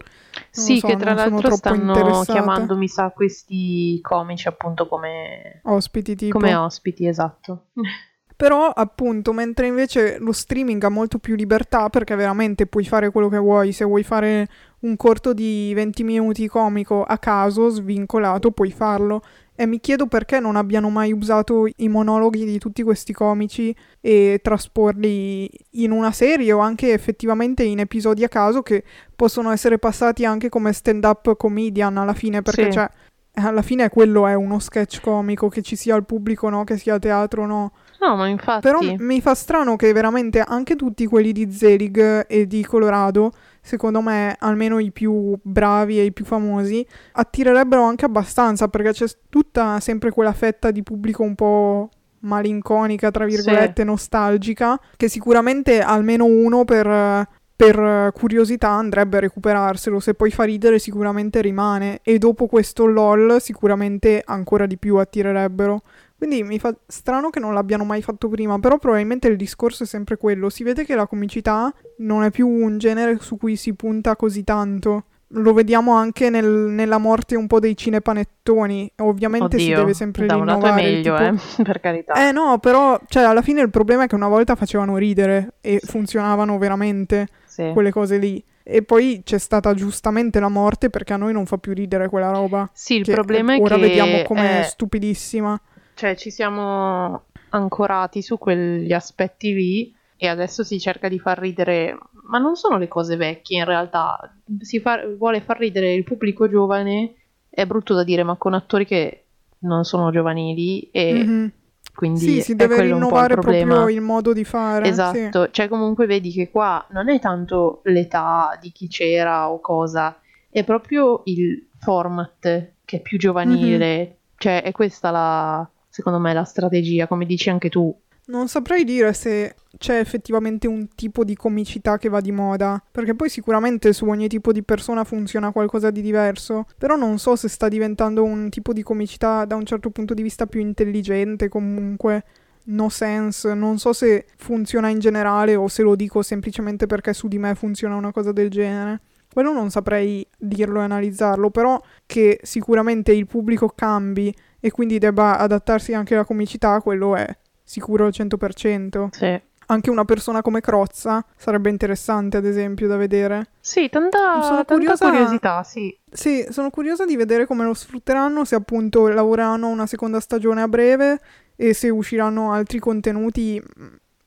sì, 0.50 0.80
so, 0.80 0.88
che 0.88 0.96
tra 0.96 1.14
non 1.14 1.32
l'altro 1.32 1.56
stanno 1.56 2.24
chiamando, 2.24 2.76
mi 2.76 2.88
sa, 2.88 3.12
questi 3.12 4.00
comici 4.02 4.48
appunto 4.48 4.88
come, 4.88 5.62
Ospiti 5.64 6.16
tipo. 6.16 6.40
come 6.40 6.56
ospiti, 6.56 7.06
esatto. 7.06 7.68
Però 8.42 8.70
appunto, 8.70 9.34
mentre 9.34 9.68
invece 9.68 10.18
lo 10.18 10.32
streaming 10.32 10.84
ha 10.84 10.90
molto 10.90 11.20
più 11.20 11.36
libertà 11.36 11.90
perché 11.90 12.16
veramente 12.16 12.66
puoi 12.66 12.86
fare 12.86 13.12
quello 13.12 13.30
che 13.30 13.38
vuoi, 13.38 13.72
se 13.72 13.86
vuoi 13.86 14.02
fare 14.02 14.48
un 14.82 14.96
corto 14.98 15.34
di 15.34 15.72
20 15.74 16.04
minuti 16.04 16.48
comico 16.48 17.04
a 17.04 17.18
caso, 17.18 17.70
svincolato, 17.70 18.52
puoi 18.52 18.72
farlo. 18.72 19.22
E 19.54 19.68
mi 19.68 19.80
chiedo 19.80 20.08
perché 20.08 20.40
non 20.40 20.56
abbiano 20.56 20.90
mai 20.90 21.12
usato 21.12 21.68
i 21.76 21.88
monologhi 21.88 22.46
di 22.46 22.58
tutti 22.58 22.82
questi 22.82 23.14
comici 23.14 23.76
e 24.00 24.40
trasporli 24.42 25.48
in 25.72 25.92
una 25.92 26.12
serie 26.12 26.52
o 26.52 26.60
anche 26.60 26.94
effettivamente 26.94 27.62
in 27.62 27.78
episodi 27.80 28.24
a 28.24 28.28
caso 28.30 28.64
che 28.64 28.84
possono 29.16 29.52
essere 29.52 29.78
passati 29.78 30.26
anche 30.26 30.50
come 30.50 30.74
stand-up 30.74 31.36
comedian 31.36 31.98
alla 31.98 32.16
fine, 32.16 32.42
perché 32.42 32.66
Sì. 32.66 32.72
cioè, 32.72 32.90
alla 33.34 33.62
fine 33.62 33.90
quello 33.90 34.26
è 34.26 34.34
uno 34.34 34.58
sketch 34.58 35.00
comico, 35.00 35.48
che 35.48 35.62
ci 35.62 35.76
sia 35.76 35.94
al 35.94 36.06
pubblico 36.06 36.48
o 36.48 36.50
no, 36.50 36.64
che 36.64 36.78
sia 36.78 36.98
teatro 36.98 37.44
o 37.44 37.46
no. 37.46 37.72
No, 38.02 38.16
ma 38.16 38.28
infatti... 38.28 38.62
Però 38.62 38.80
mi 38.98 39.22
fa 39.22 39.36
strano 39.36 39.76
che 39.76 39.94
veramente 39.94 40.40
anche 40.40 40.76
tutti 40.76 41.06
quelli 41.06 41.32
di 41.32 41.52
Zelig 41.52 42.26
e 42.28 42.48
di 42.48 42.66
Colorado, 42.66 43.32
secondo 43.62 44.02
me, 44.02 44.36
almeno 44.40 44.80
i 44.80 44.92
più 44.92 45.38
bravi 45.40 46.00
e 46.00 46.06
i 46.06 46.12
più 46.12 46.26
famosi, 46.26 46.86
attirerebbero 47.12 47.84
anche 47.84 48.06
abbastanza 48.06 48.68
perché 48.70 48.92
c'è 48.92 49.06
tutta 49.30 49.80
sempre 49.80 50.10
quella 50.10 50.34
fetta 50.34 50.72
di 50.72 50.82
pubblico 50.82 51.22
un 51.22 51.36
po' 51.36 51.90
malinconica, 52.22 53.12
tra 53.12 53.26
virgolette, 53.26 53.84
nostalgica, 53.84 54.80
che 54.98 55.08
sicuramente 55.08 55.80
almeno 55.80 56.26
uno 56.26 56.66
per, 56.66 57.28
per 57.56 58.12
curiosità 58.14 58.70
andrebbe 58.70 59.18
a 59.18 59.22
recuperarselo. 59.22 60.00
Se 60.00 60.16
poi 60.16 60.32
fa 60.32 60.44
ridere 60.44 60.80
sicuramente 60.80 61.40
rimane 61.40 62.00
e 62.02 62.18
dopo 62.18 62.48
questo 62.48 62.88
LOL 62.88 63.40
sicuramente 63.40 64.24
ancora 64.26 64.66
di 64.66 64.78
più 64.80 64.96
attirerebbero. 64.96 65.84
Quindi 66.22 66.44
mi 66.44 66.60
fa 66.60 66.72
strano 66.86 67.32
che 67.32 67.40
non 67.40 67.56
l'abbiano 67.56 67.84
mai 67.84 68.04
fatto 68.04 68.28
prima, 68.30 68.60
però 68.60 68.78
probabilmente 68.78 69.28
il 69.28 69.36
discorso 69.38 69.84
è 69.84 69.86
sempre 69.88 70.18
quello. 70.18 70.50
Si 70.52 70.62
vede 70.64 70.86
che 70.86 70.94
la 70.94 71.08
comicità 71.08 71.74
non 71.98 72.22
è 72.24 72.30
più 72.30 72.48
un 72.48 72.78
genere 72.78 73.18
su 73.20 73.38
cui 73.38 73.56
si 73.56 73.74
punta 73.74 74.16
così 74.16 74.44
tanto. 74.44 75.06
Lo 75.30 75.52
vediamo 75.54 75.94
anche 75.96 76.30
nel- 76.30 76.46
nella 76.46 77.00
morte 77.00 77.36
un 77.36 77.48
po' 77.48 77.60
dei 77.60 77.76
cinepanettoni. 77.76 78.92
Ovviamente 78.98 79.58
si 79.58 79.64
Oddio, 79.66 79.78
deve 79.78 79.94
sempre 79.96 80.26
da 80.28 80.36
un 80.36 80.46
lato 80.46 80.60
è 80.68 80.70
rinnovare. 80.70 80.84
meglio, 80.84 81.16
tipo- 81.18 81.62
eh, 81.62 81.64
per 81.64 81.80
carità. 81.80 82.28
Eh 82.28 82.32
no, 82.32 82.60
però, 82.60 83.00
cioè, 83.08 83.24
alla 83.24 83.42
fine 83.42 83.62
il 83.62 83.72
problema 83.72 84.04
è 84.04 84.08
che 84.08 84.14
una 84.16 84.28
volta 84.28 84.56
facevano 84.56 84.98
ridere 84.98 85.56
e 85.62 85.80
funzionavano 85.84 86.58
veramente 86.60 87.28
Sì. 87.46 87.72
quelle 87.74 87.92
cose 87.92 88.18
lì. 88.18 88.44
E 88.64 88.84
poi 88.84 89.22
c'è 89.26 89.40
stata 89.40 89.74
giustamente 89.74 90.40
la 90.40 90.50
morte 90.50 90.92
perché 90.92 91.14
a 91.14 91.18
noi 91.18 91.34
non 91.34 91.48
fa 91.48 91.58
più 91.58 91.74
ridere 91.74 92.10
quella 92.10 92.30
roba. 92.30 92.70
Sì, 92.74 92.98
il 92.98 93.06
problema 93.10 93.56
è 93.56 93.60
ora 93.60 93.74
che 93.76 93.82
vediamo 93.82 94.22
come 94.22 94.60
è- 94.60 94.64
stupidissima. 94.64 95.60
Cioè, 96.02 96.16
ci 96.16 96.32
siamo 96.32 97.26
ancorati 97.50 98.24
su 98.24 98.40
quegli 98.40 98.92
aspetti 98.92 99.54
lì 99.54 99.96
e 100.18 100.28
adesso 100.28 100.64
si 100.64 100.80
cerca 100.80 101.08
di 101.08 101.20
far 101.20 101.38
ridere, 101.38 101.96
ma 102.28 102.40
non 102.40 102.56
sono 102.56 102.80
le 102.80 102.88
cose 102.88 103.18
vecchie 103.18 103.60
in 103.60 103.66
realtà, 103.66 104.36
si 104.62 104.80
fa- 104.80 105.06
vuole 105.16 105.42
far 105.42 105.60
ridere 105.60 105.94
il 105.94 106.04
pubblico 106.04 106.50
giovane, 106.50 107.14
è 107.48 107.68
brutto 107.68 107.94
da 107.94 108.04
dire, 108.04 108.24
ma 108.24 108.36
con 108.36 108.56
attori 108.56 108.88
che 108.88 109.26
non 109.60 109.84
sono 109.84 110.10
giovanili 110.10 110.90
e 110.90 111.24
Mhm. 111.24 111.52
quindi 111.94 112.20
Sì, 112.20 112.42
si 112.42 112.56
deve 112.56 112.74
quello 112.74 112.96
un 112.96 113.02
po' 113.02 113.20
il 113.20 113.28
rinnovare 113.28 113.36
proprio 113.36 113.90
il 113.90 114.02
modo 114.02 114.34
di 114.34 114.44
fare. 114.44 114.86
sì. 114.86 114.90
Esatto, 114.90 115.52
cioè 115.52 115.68
comunque 115.68 116.08
vedi 116.08 116.32
che 116.32 116.50
qua 116.50 116.84
non 116.90 117.10
è 117.10 117.20
tanto 117.20 117.82
l'età 117.84 118.58
di 118.60 118.72
chi 118.72 118.88
c'era 118.88 119.52
o 119.52 119.60
cosa, 119.60 120.20
è 120.50 120.64
proprio 120.64 121.22
il 121.26 121.70
format 121.78 122.72
che 122.86 122.98
è 122.98 123.02
più 123.02 123.20
giovanile, 123.20 124.18
cioè 124.38 124.64
è 124.64 124.72
questa 124.72 125.12
la, 125.12 125.70
secondo 125.92 126.18
me, 126.18 126.34
la 126.34 126.46
strategia, 126.46 127.06
come 127.06 127.28
dici 127.28 127.52
anche 127.52 127.70
tu. 127.70 127.96
Non 128.24 128.48
saprei 128.48 128.86
dire 128.86 129.14
se 129.14 129.56
c'è 129.78 130.00
effettivamente 130.00 130.68
un 130.68 130.88
tipo 130.96 131.24
di 131.26 131.36
comicità 131.36 131.98
che 131.98 132.08
va 132.08 132.22
di 132.22 132.32
moda, 132.32 132.82
perché 132.90 133.14
poi 133.14 133.30
sicuramente 133.30 133.92
su 133.94 134.06
ogni 134.06 134.28
tipo 134.28 134.54
di 134.54 134.64
persona 134.64 135.04
funziona 135.04 135.52
qualcosa 135.52 135.92
di 135.92 136.02
diverso, 136.02 136.66
però 136.78 136.96
non 136.96 137.18
so 137.20 137.36
se 137.36 137.50
sta 137.50 137.68
diventando 137.68 138.24
un 138.24 138.50
tipo 138.50 138.74
di 138.74 138.84
comicità 138.84 139.44
da 139.44 139.56
un 139.56 139.66
certo 139.66 139.90
punto 139.90 140.14
di 140.14 140.22
vista 140.22 140.46
più 140.46 140.62
intelligente 140.62 141.50
comunque. 141.50 142.24
No 142.64 142.90
sense, 142.90 143.54
non 143.54 143.80
so 143.80 143.92
se 143.92 144.28
funziona 144.38 144.88
in 144.90 145.00
generale 145.00 145.56
o 145.56 145.68
se 145.68 145.82
lo 145.82 145.96
dico 145.96 146.22
semplicemente 146.22 146.86
perché 146.86 147.12
su 147.14 147.28
di 147.28 147.40
me 147.40 147.56
funziona 147.56 147.96
una 147.96 148.12
cosa 148.12 148.32
del 148.32 148.50
genere. 148.50 149.02
Quello 149.34 149.52
non 149.52 149.72
saprei 149.72 150.26
dirlo 150.38 150.80
e 150.80 150.84
analizzarlo, 150.84 151.50
però 151.50 151.82
che 152.06 152.40
sicuramente 152.44 153.14
il 153.14 153.26
pubblico 153.26 153.70
cambi 153.70 154.34
e 154.62 154.72
quindi 154.72 154.98
debba 155.00 155.38
adattarsi 155.38 155.94
anche 155.94 156.14
alla 156.14 156.24
comicità, 156.24 156.80
quello 156.80 157.16
è 157.18 157.28
sicuro 157.64 158.06
al 158.06 158.14
100%. 158.14 159.08
Sì. 159.12 159.42
anche 159.72 159.90
una 159.90 160.04
persona 160.04 160.42
come 160.42 160.60
Crozza 160.60 161.24
sarebbe 161.38 161.70
interessante, 161.70 162.36
ad 162.36 162.46
esempio, 162.46 162.90
da 162.90 162.98
vedere. 162.98 163.52
Sì, 163.62 163.88
tanta, 163.90 164.42
Sono 164.42 164.66
tanta 164.66 164.74
curiosa- 164.74 165.10
curiosità, 165.10 165.64
sì. 165.64 165.98
Sì, 166.12 166.46
sono 166.50 166.70
curiosa 166.70 167.06
di 167.06 167.16
vedere 167.16 167.46
come 167.46 167.64
lo 167.64 167.74
sfrutteranno, 167.74 168.44
se 168.44 168.56
appunto 168.56 169.08
lavoreranno 169.08 169.70
una 169.70 169.86
seconda 169.86 170.20
stagione 170.20 170.62
a 170.62 170.68
breve 170.68 171.20
e 171.56 171.74
se 171.74 171.90
usciranno 171.90 172.52
altri 172.52 172.80
contenuti. 172.80 173.64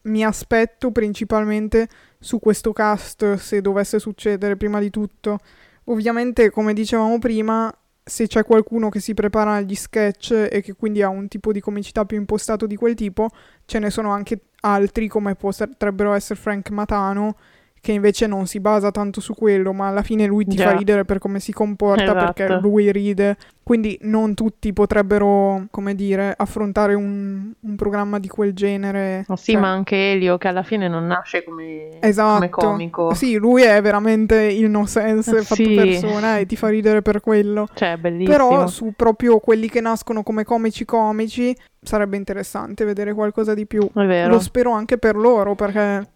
Mi 0.05 0.25
aspetto 0.25 0.91
principalmente 0.91 1.89
su 2.19 2.39
questo 2.39 2.73
cast, 2.73 3.35
se 3.35 3.61
dovesse 3.61 3.99
succedere 3.99 4.57
prima 4.57 4.79
di 4.81 4.89
tutto. 4.89 5.41
Ovviamente, 5.85 6.51
come 6.51 6.73
dicevamo 6.73 7.19
prima, 7.19 7.71
se 8.05 8.27
c'è 8.27 8.45
qualcuno 8.45 8.91
che 8.91 9.01
si 9.01 9.15
prepara 9.15 9.55
agli 9.55 9.75
sketch 9.75 10.49
e 10.51 10.61
che 10.61 10.75
quindi 10.75 11.01
ha 11.01 11.09
un 11.09 11.27
tipo 11.27 11.53
di 11.53 11.61
comicità 11.61 12.05
più 12.05 12.19
impostato 12.19 12.67
di 12.67 12.77
quel 12.77 12.95
tipo, 12.95 13.31
ce 13.65 13.79
ne 13.79 13.89
sono 13.89 14.11
anche 14.11 14.41
altri 14.61 15.09
come 15.09 15.35
potrebbero 15.35 16.13
essere 16.13 16.39
Frank 16.39 16.69
Matano, 16.71 17.37
che 17.85 17.93
invece 17.93 18.27
non 18.27 18.47
si 18.47 18.61
basa 18.61 18.91
tanto 18.91 19.21
su 19.21 19.35
quello, 19.35 19.75
ma 19.75 19.89
alla 19.89 20.01
fine 20.01 20.25
lui 20.25 20.47
ti 20.47 20.57
Già. 20.57 20.71
fa 20.71 20.77
ridere 20.79 21.05
per 21.05 21.19
come 21.19 21.39
si 21.39 21.53
comporta, 21.53 22.15
perché 22.15 22.45
Esatto. 22.45 22.67
lui 22.67 22.91
ride. 22.91 23.37
Quindi 23.63 23.99
non 24.03 24.33
tutti 24.35 24.73
potrebbero, 24.73 25.67
come 25.71 25.95
dire, 25.95 26.33
affrontare 26.37 26.95
un, 26.95 27.51
un 27.59 27.77
programma 27.77 28.19
di 28.19 28.29
quel 28.29 28.55
genere. 28.55 29.25
Ma 29.29 29.37
sì, 29.37 29.53
Cioè, 29.53 29.61
ma 29.61 29.69
anche 29.69 30.13
Elio, 30.13 30.39
che 30.39 30.49
alla 30.49 30.63
fine 30.63 30.89
non 30.89 31.07
nasce 31.07 31.45
come, 31.45 31.99
Esatto. 32.01 32.35
come 32.37 32.49
comico. 32.49 33.13
Sì, 33.15 33.37
lui 33.37 33.63
è 33.63 33.81
veramente 33.83 34.37
il 34.45 34.71
no 34.71 34.87
sense 34.87 35.39
Eh, 35.39 35.43
fatto 35.43 35.63
sì. 35.63 35.75
persona 35.75 36.39
e 36.39 36.47
ti 36.47 36.57
fa 36.57 36.69
ridere 36.69 37.03
per 37.03 37.21
quello. 37.21 37.69
Cioè, 37.75 37.99
bellissimo. 37.99 38.35
Però 38.37 38.67
su 38.67 38.93
proprio 38.97 39.39
quelli 39.41 39.69
che 39.69 39.83
nascono 39.83 40.23
come 40.23 40.45
comici 40.45 40.87
comici 40.87 41.55
sarebbe 41.83 42.17
interessante 42.17 42.85
vedere 42.87 43.13
qualcosa 43.13 43.53
di 43.53 43.67
più. 43.67 43.83
È 43.93 44.05
vero. 44.07 44.31
Lo 44.31 44.41
spero 44.41 44.73
anche 44.73 44.97
per 44.97 45.17
loro 45.17 45.55
perché 45.55 46.09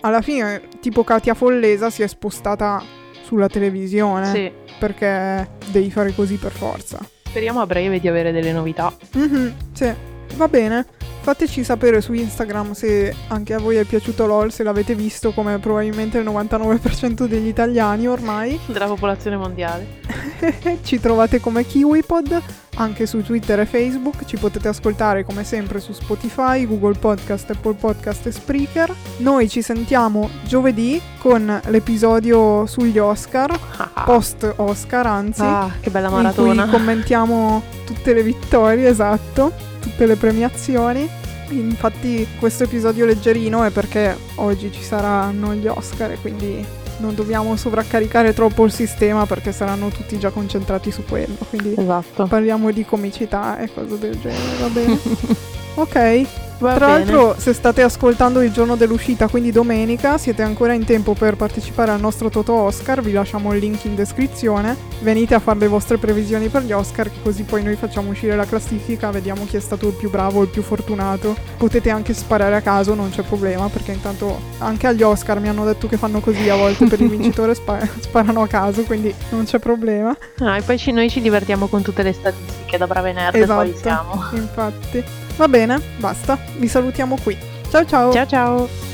alla 0.00 0.20
fine 0.22 0.62
tipo 0.80 1.04
Katia 1.04 1.34
Follesa 1.34 1.90
si 1.90 2.02
è 2.02 2.06
spostata 2.06 2.82
sulla 3.22 3.48
televisione 3.48 4.26
Sì. 4.26 4.52
perché 4.78 5.48
devi 5.70 5.90
fare 5.90 6.12
così 6.14 6.36
per 6.36 6.52
forza. 6.52 6.98
Speriamo 7.24 7.60
a 7.60 7.66
breve 7.66 7.98
di 8.00 8.08
avere 8.08 8.30
delle 8.32 8.52
novità. 8.52 8.92
Mhm, 9.14 9.54
sì, 9.72 9.92
va 10.36 10.48
bene. 10.48 10.86
Fateci 11.22 11.62
sapere 11.62 12.00
su 12.00 12.12
Instagram 12.12 12.72
se 12.72 13.14
anche 13.28 13.54
a 13.54 13.58
voi 13.60 13.76
è 13.76 13.84
piaciuto 13.84 14.26
LOL, 14.26 14.50
se 14.50 14.64
l'avete 14.64 14.96
visto 14.96 15.30
come 15.30 15.58
probabilmente 15.58 16.18
il 16.18 16.26
99% 16.26 17.26
degli 17.26 17.46
italiani 17.46 18.08
ormai. 18.08 18.58
Della 18.66 18.86
popolazione 18.86 19.36
mondiale. 19.36 20.00
ci 20.82 20.98
trovate 20.98 21.38
come 21.38 21.64
KiwiPod 21.64 22.42
anche 22.76 23.06
su 23.06 23.22
Twitter 23.22 23.60
e 23.60 23.66
Facebook. 23.66 24.24
Ci 24.24 24.36
potete 24.36 24.66
ascoltare 24.66 25.24
come 25.24 25.44
sempre 25.44 25.78
su 25.78 25.92
Spotify, 25.92 26.66
Google 26.66 26.98
Podcast, 26.98 27.50
Apple 27.50 27.74
Podcast 27.74 28.26
e 28.26 28.32
Spreaker. 28.32 28.92
Noi 29.18 29.48
ci 29.48 29.62
sentiamo 29.62 30.28
giovedì 30.44 31.00
con 31.18 31.60
l'episodio 31.66 32.66
sugli 32.66 32.98
Oscar, 32.98 33.56
post 34.04 34.54
Oscar 34.56 35.06
anzi, 35.06 35.42
ah, 35.42 35.70
che 35.80 35.90
bella 35.90 36.08
in 36.08 36.14
maratona. 36.14 36.64
cui 36.64 36.72
commentiamo 36.72 37.62
tutte 37.84 38.12
le 38.12 38.24
vittorie, 38.24 38.88
esatto, 38.88 39.70
tutte 39.82 40.06
le 40.06 40.16
premiazioni. 40.16 41.08
Infatti 41.50 42.26
questo 42.38 42.64
episodio 42.64 43.04
leggerino 43.04 43.62
è 43.64 43.70
perché 43.70 44.16
oggi 44.36 44.72
ci 44.72 44.82
saranno 44.82 45.52
gli 45.54 45.66
Oscar 45.66 46.12
e 46.12 46.18
quindi 46.18 46.64
non 46.98 47.14
dobbiamo 47.14 47.56
sovraccaricare 47.56 48.32
troppo 48.32 48.64
il 48.64 48.72
sistema 48.72 49.26
perché 49.26 49.52
saranno 49.52 49.88
tutti 49.88 50.18
già 50.18 50.30
concentrati 50.30 50.90
su 50.90 51.04
quello. 51.04 51.34
Quindi 51.50 51.74
Esatto. 51.76 52.26
parliamo 52.26 52.70
di 52.70 52.84
comicità 52.86 53.58
e 53.58 53.68
cose 53.72 53.98
del 53.98 54.18
genere, 54.18 54.56
va 54.60 54.68
bene? 54.68 54.98
ok. 55.74 56.26
Va 56.62 56.74
Tra 56.74 56.86
bene. 56.86 56.98
l'altro, 57.10 57.34
se 57.38 57.52
state 57.52 57.82
ascoltando 57.82 58.40
il 58.40 58.52
giorno 58.52 58.76
dell'uscita, 58.76 59.26
quindi 59.26 59.50
domenica, 59.50 60.16
siete 60.16 60.42
ancora 60.42 60.72
in 60.74 60.84
tempo 60.84 61.12
per 61.12 61.34
partecipare 61.34 61.90
al 61.90 61.98
nostro 61.98 62.28
Toto 62.30 62.52
Oscar. 62.52 63.02
Vi 63.02 63.10
lasciamo 63.10 63.52
il 63.52 63.58
link 63.58 63.84
in 63.84 63.96
descrizione. 63.96 64.76
Venite 65.00 65.34
a 65.34 65.40
fare 65.40 65.58
le 65.58 65.66
vostre 65.66 65.98
previsioni 65.98 66.46
per 66.46 66.62
gli 66.62 66.70
Oscar, 66.70 67.10
così 67.24 67.42
poi 67.42 67.64
noi 67.64 67.74
facciamo 67.74 68.10
uscire 68.10 68.36
la 68.36 68.44
classifica, 68.44 69.10
vediamo 69.10 69.44
chi 69.44 69.56
è 69.56 69.60
stato 69.60 69.88
il 69.88 69.94
più 69.94 70.08
bravo, 70.08 70.42
il 70.42 70.48
più 70.48 70.62
fortunato. 70.62 71.34
Potete 71.56 71.90
anche 71.90 72.14
sparare 72.14 72.54
a 72.54 72.60
caso, 72.60 72.94
non 72.94 73.10
c'è 73.10 73.22
problema, 73.22 73.66
perché 73.68 73.90
intanto 73.90 74.38
anche 74.58 74.86
agli 74.86 75.02
Oscar 75.02 75.40
mi 75.40 75.48
hanno 75.48 75.64
detto 75.64 75.88
che 75.88 75.96
fanno 75.96 76.20
così 76.20 76.48
a 76.48 76.54
volte 76.54 76.86
per 76.86 77.00
il 77.00 77.08
vincitore, 77.10 77.56
spa- 77.56 77.84
sparano 77.98 78.40
a 78.42 78.46
caso, 78.46 78.82
quindi 78.82 79.12
non 79.30 79.44
c'è 79.44 79.58
problema. 79.58 80.16
Ah, 80.38 80.58
e 80.58 80.62
poi 80.62 80.78
ci- 80.78 80.92
noi 80.92 81.10
ci 81.10 81.20
divertiamo 81.20 81.66
con 81.66 81.82
tutte 81.82 82.04
le 82.04 82.12
statistiche 82.12 82.61
da 82.78 82.86
brave 82.86 83.12
nerd, 83.12 83.32
poi 83.46 83.70
Esatto. 83.70 83.76
siamo. 83.78 84.24
Infatti. 84.32 85.04
Va 85.36 85.48
bene, 85.48 85.80
basta. 85.96 86.38
Vi 86.56 86.68
salutiamo 86.68 87.16
qui. 87.22 87.36
Ciao 87.70 87.84
ciao. 87.86 88.12
Ciao 88.12 88.26
ciao. 88.26 88.91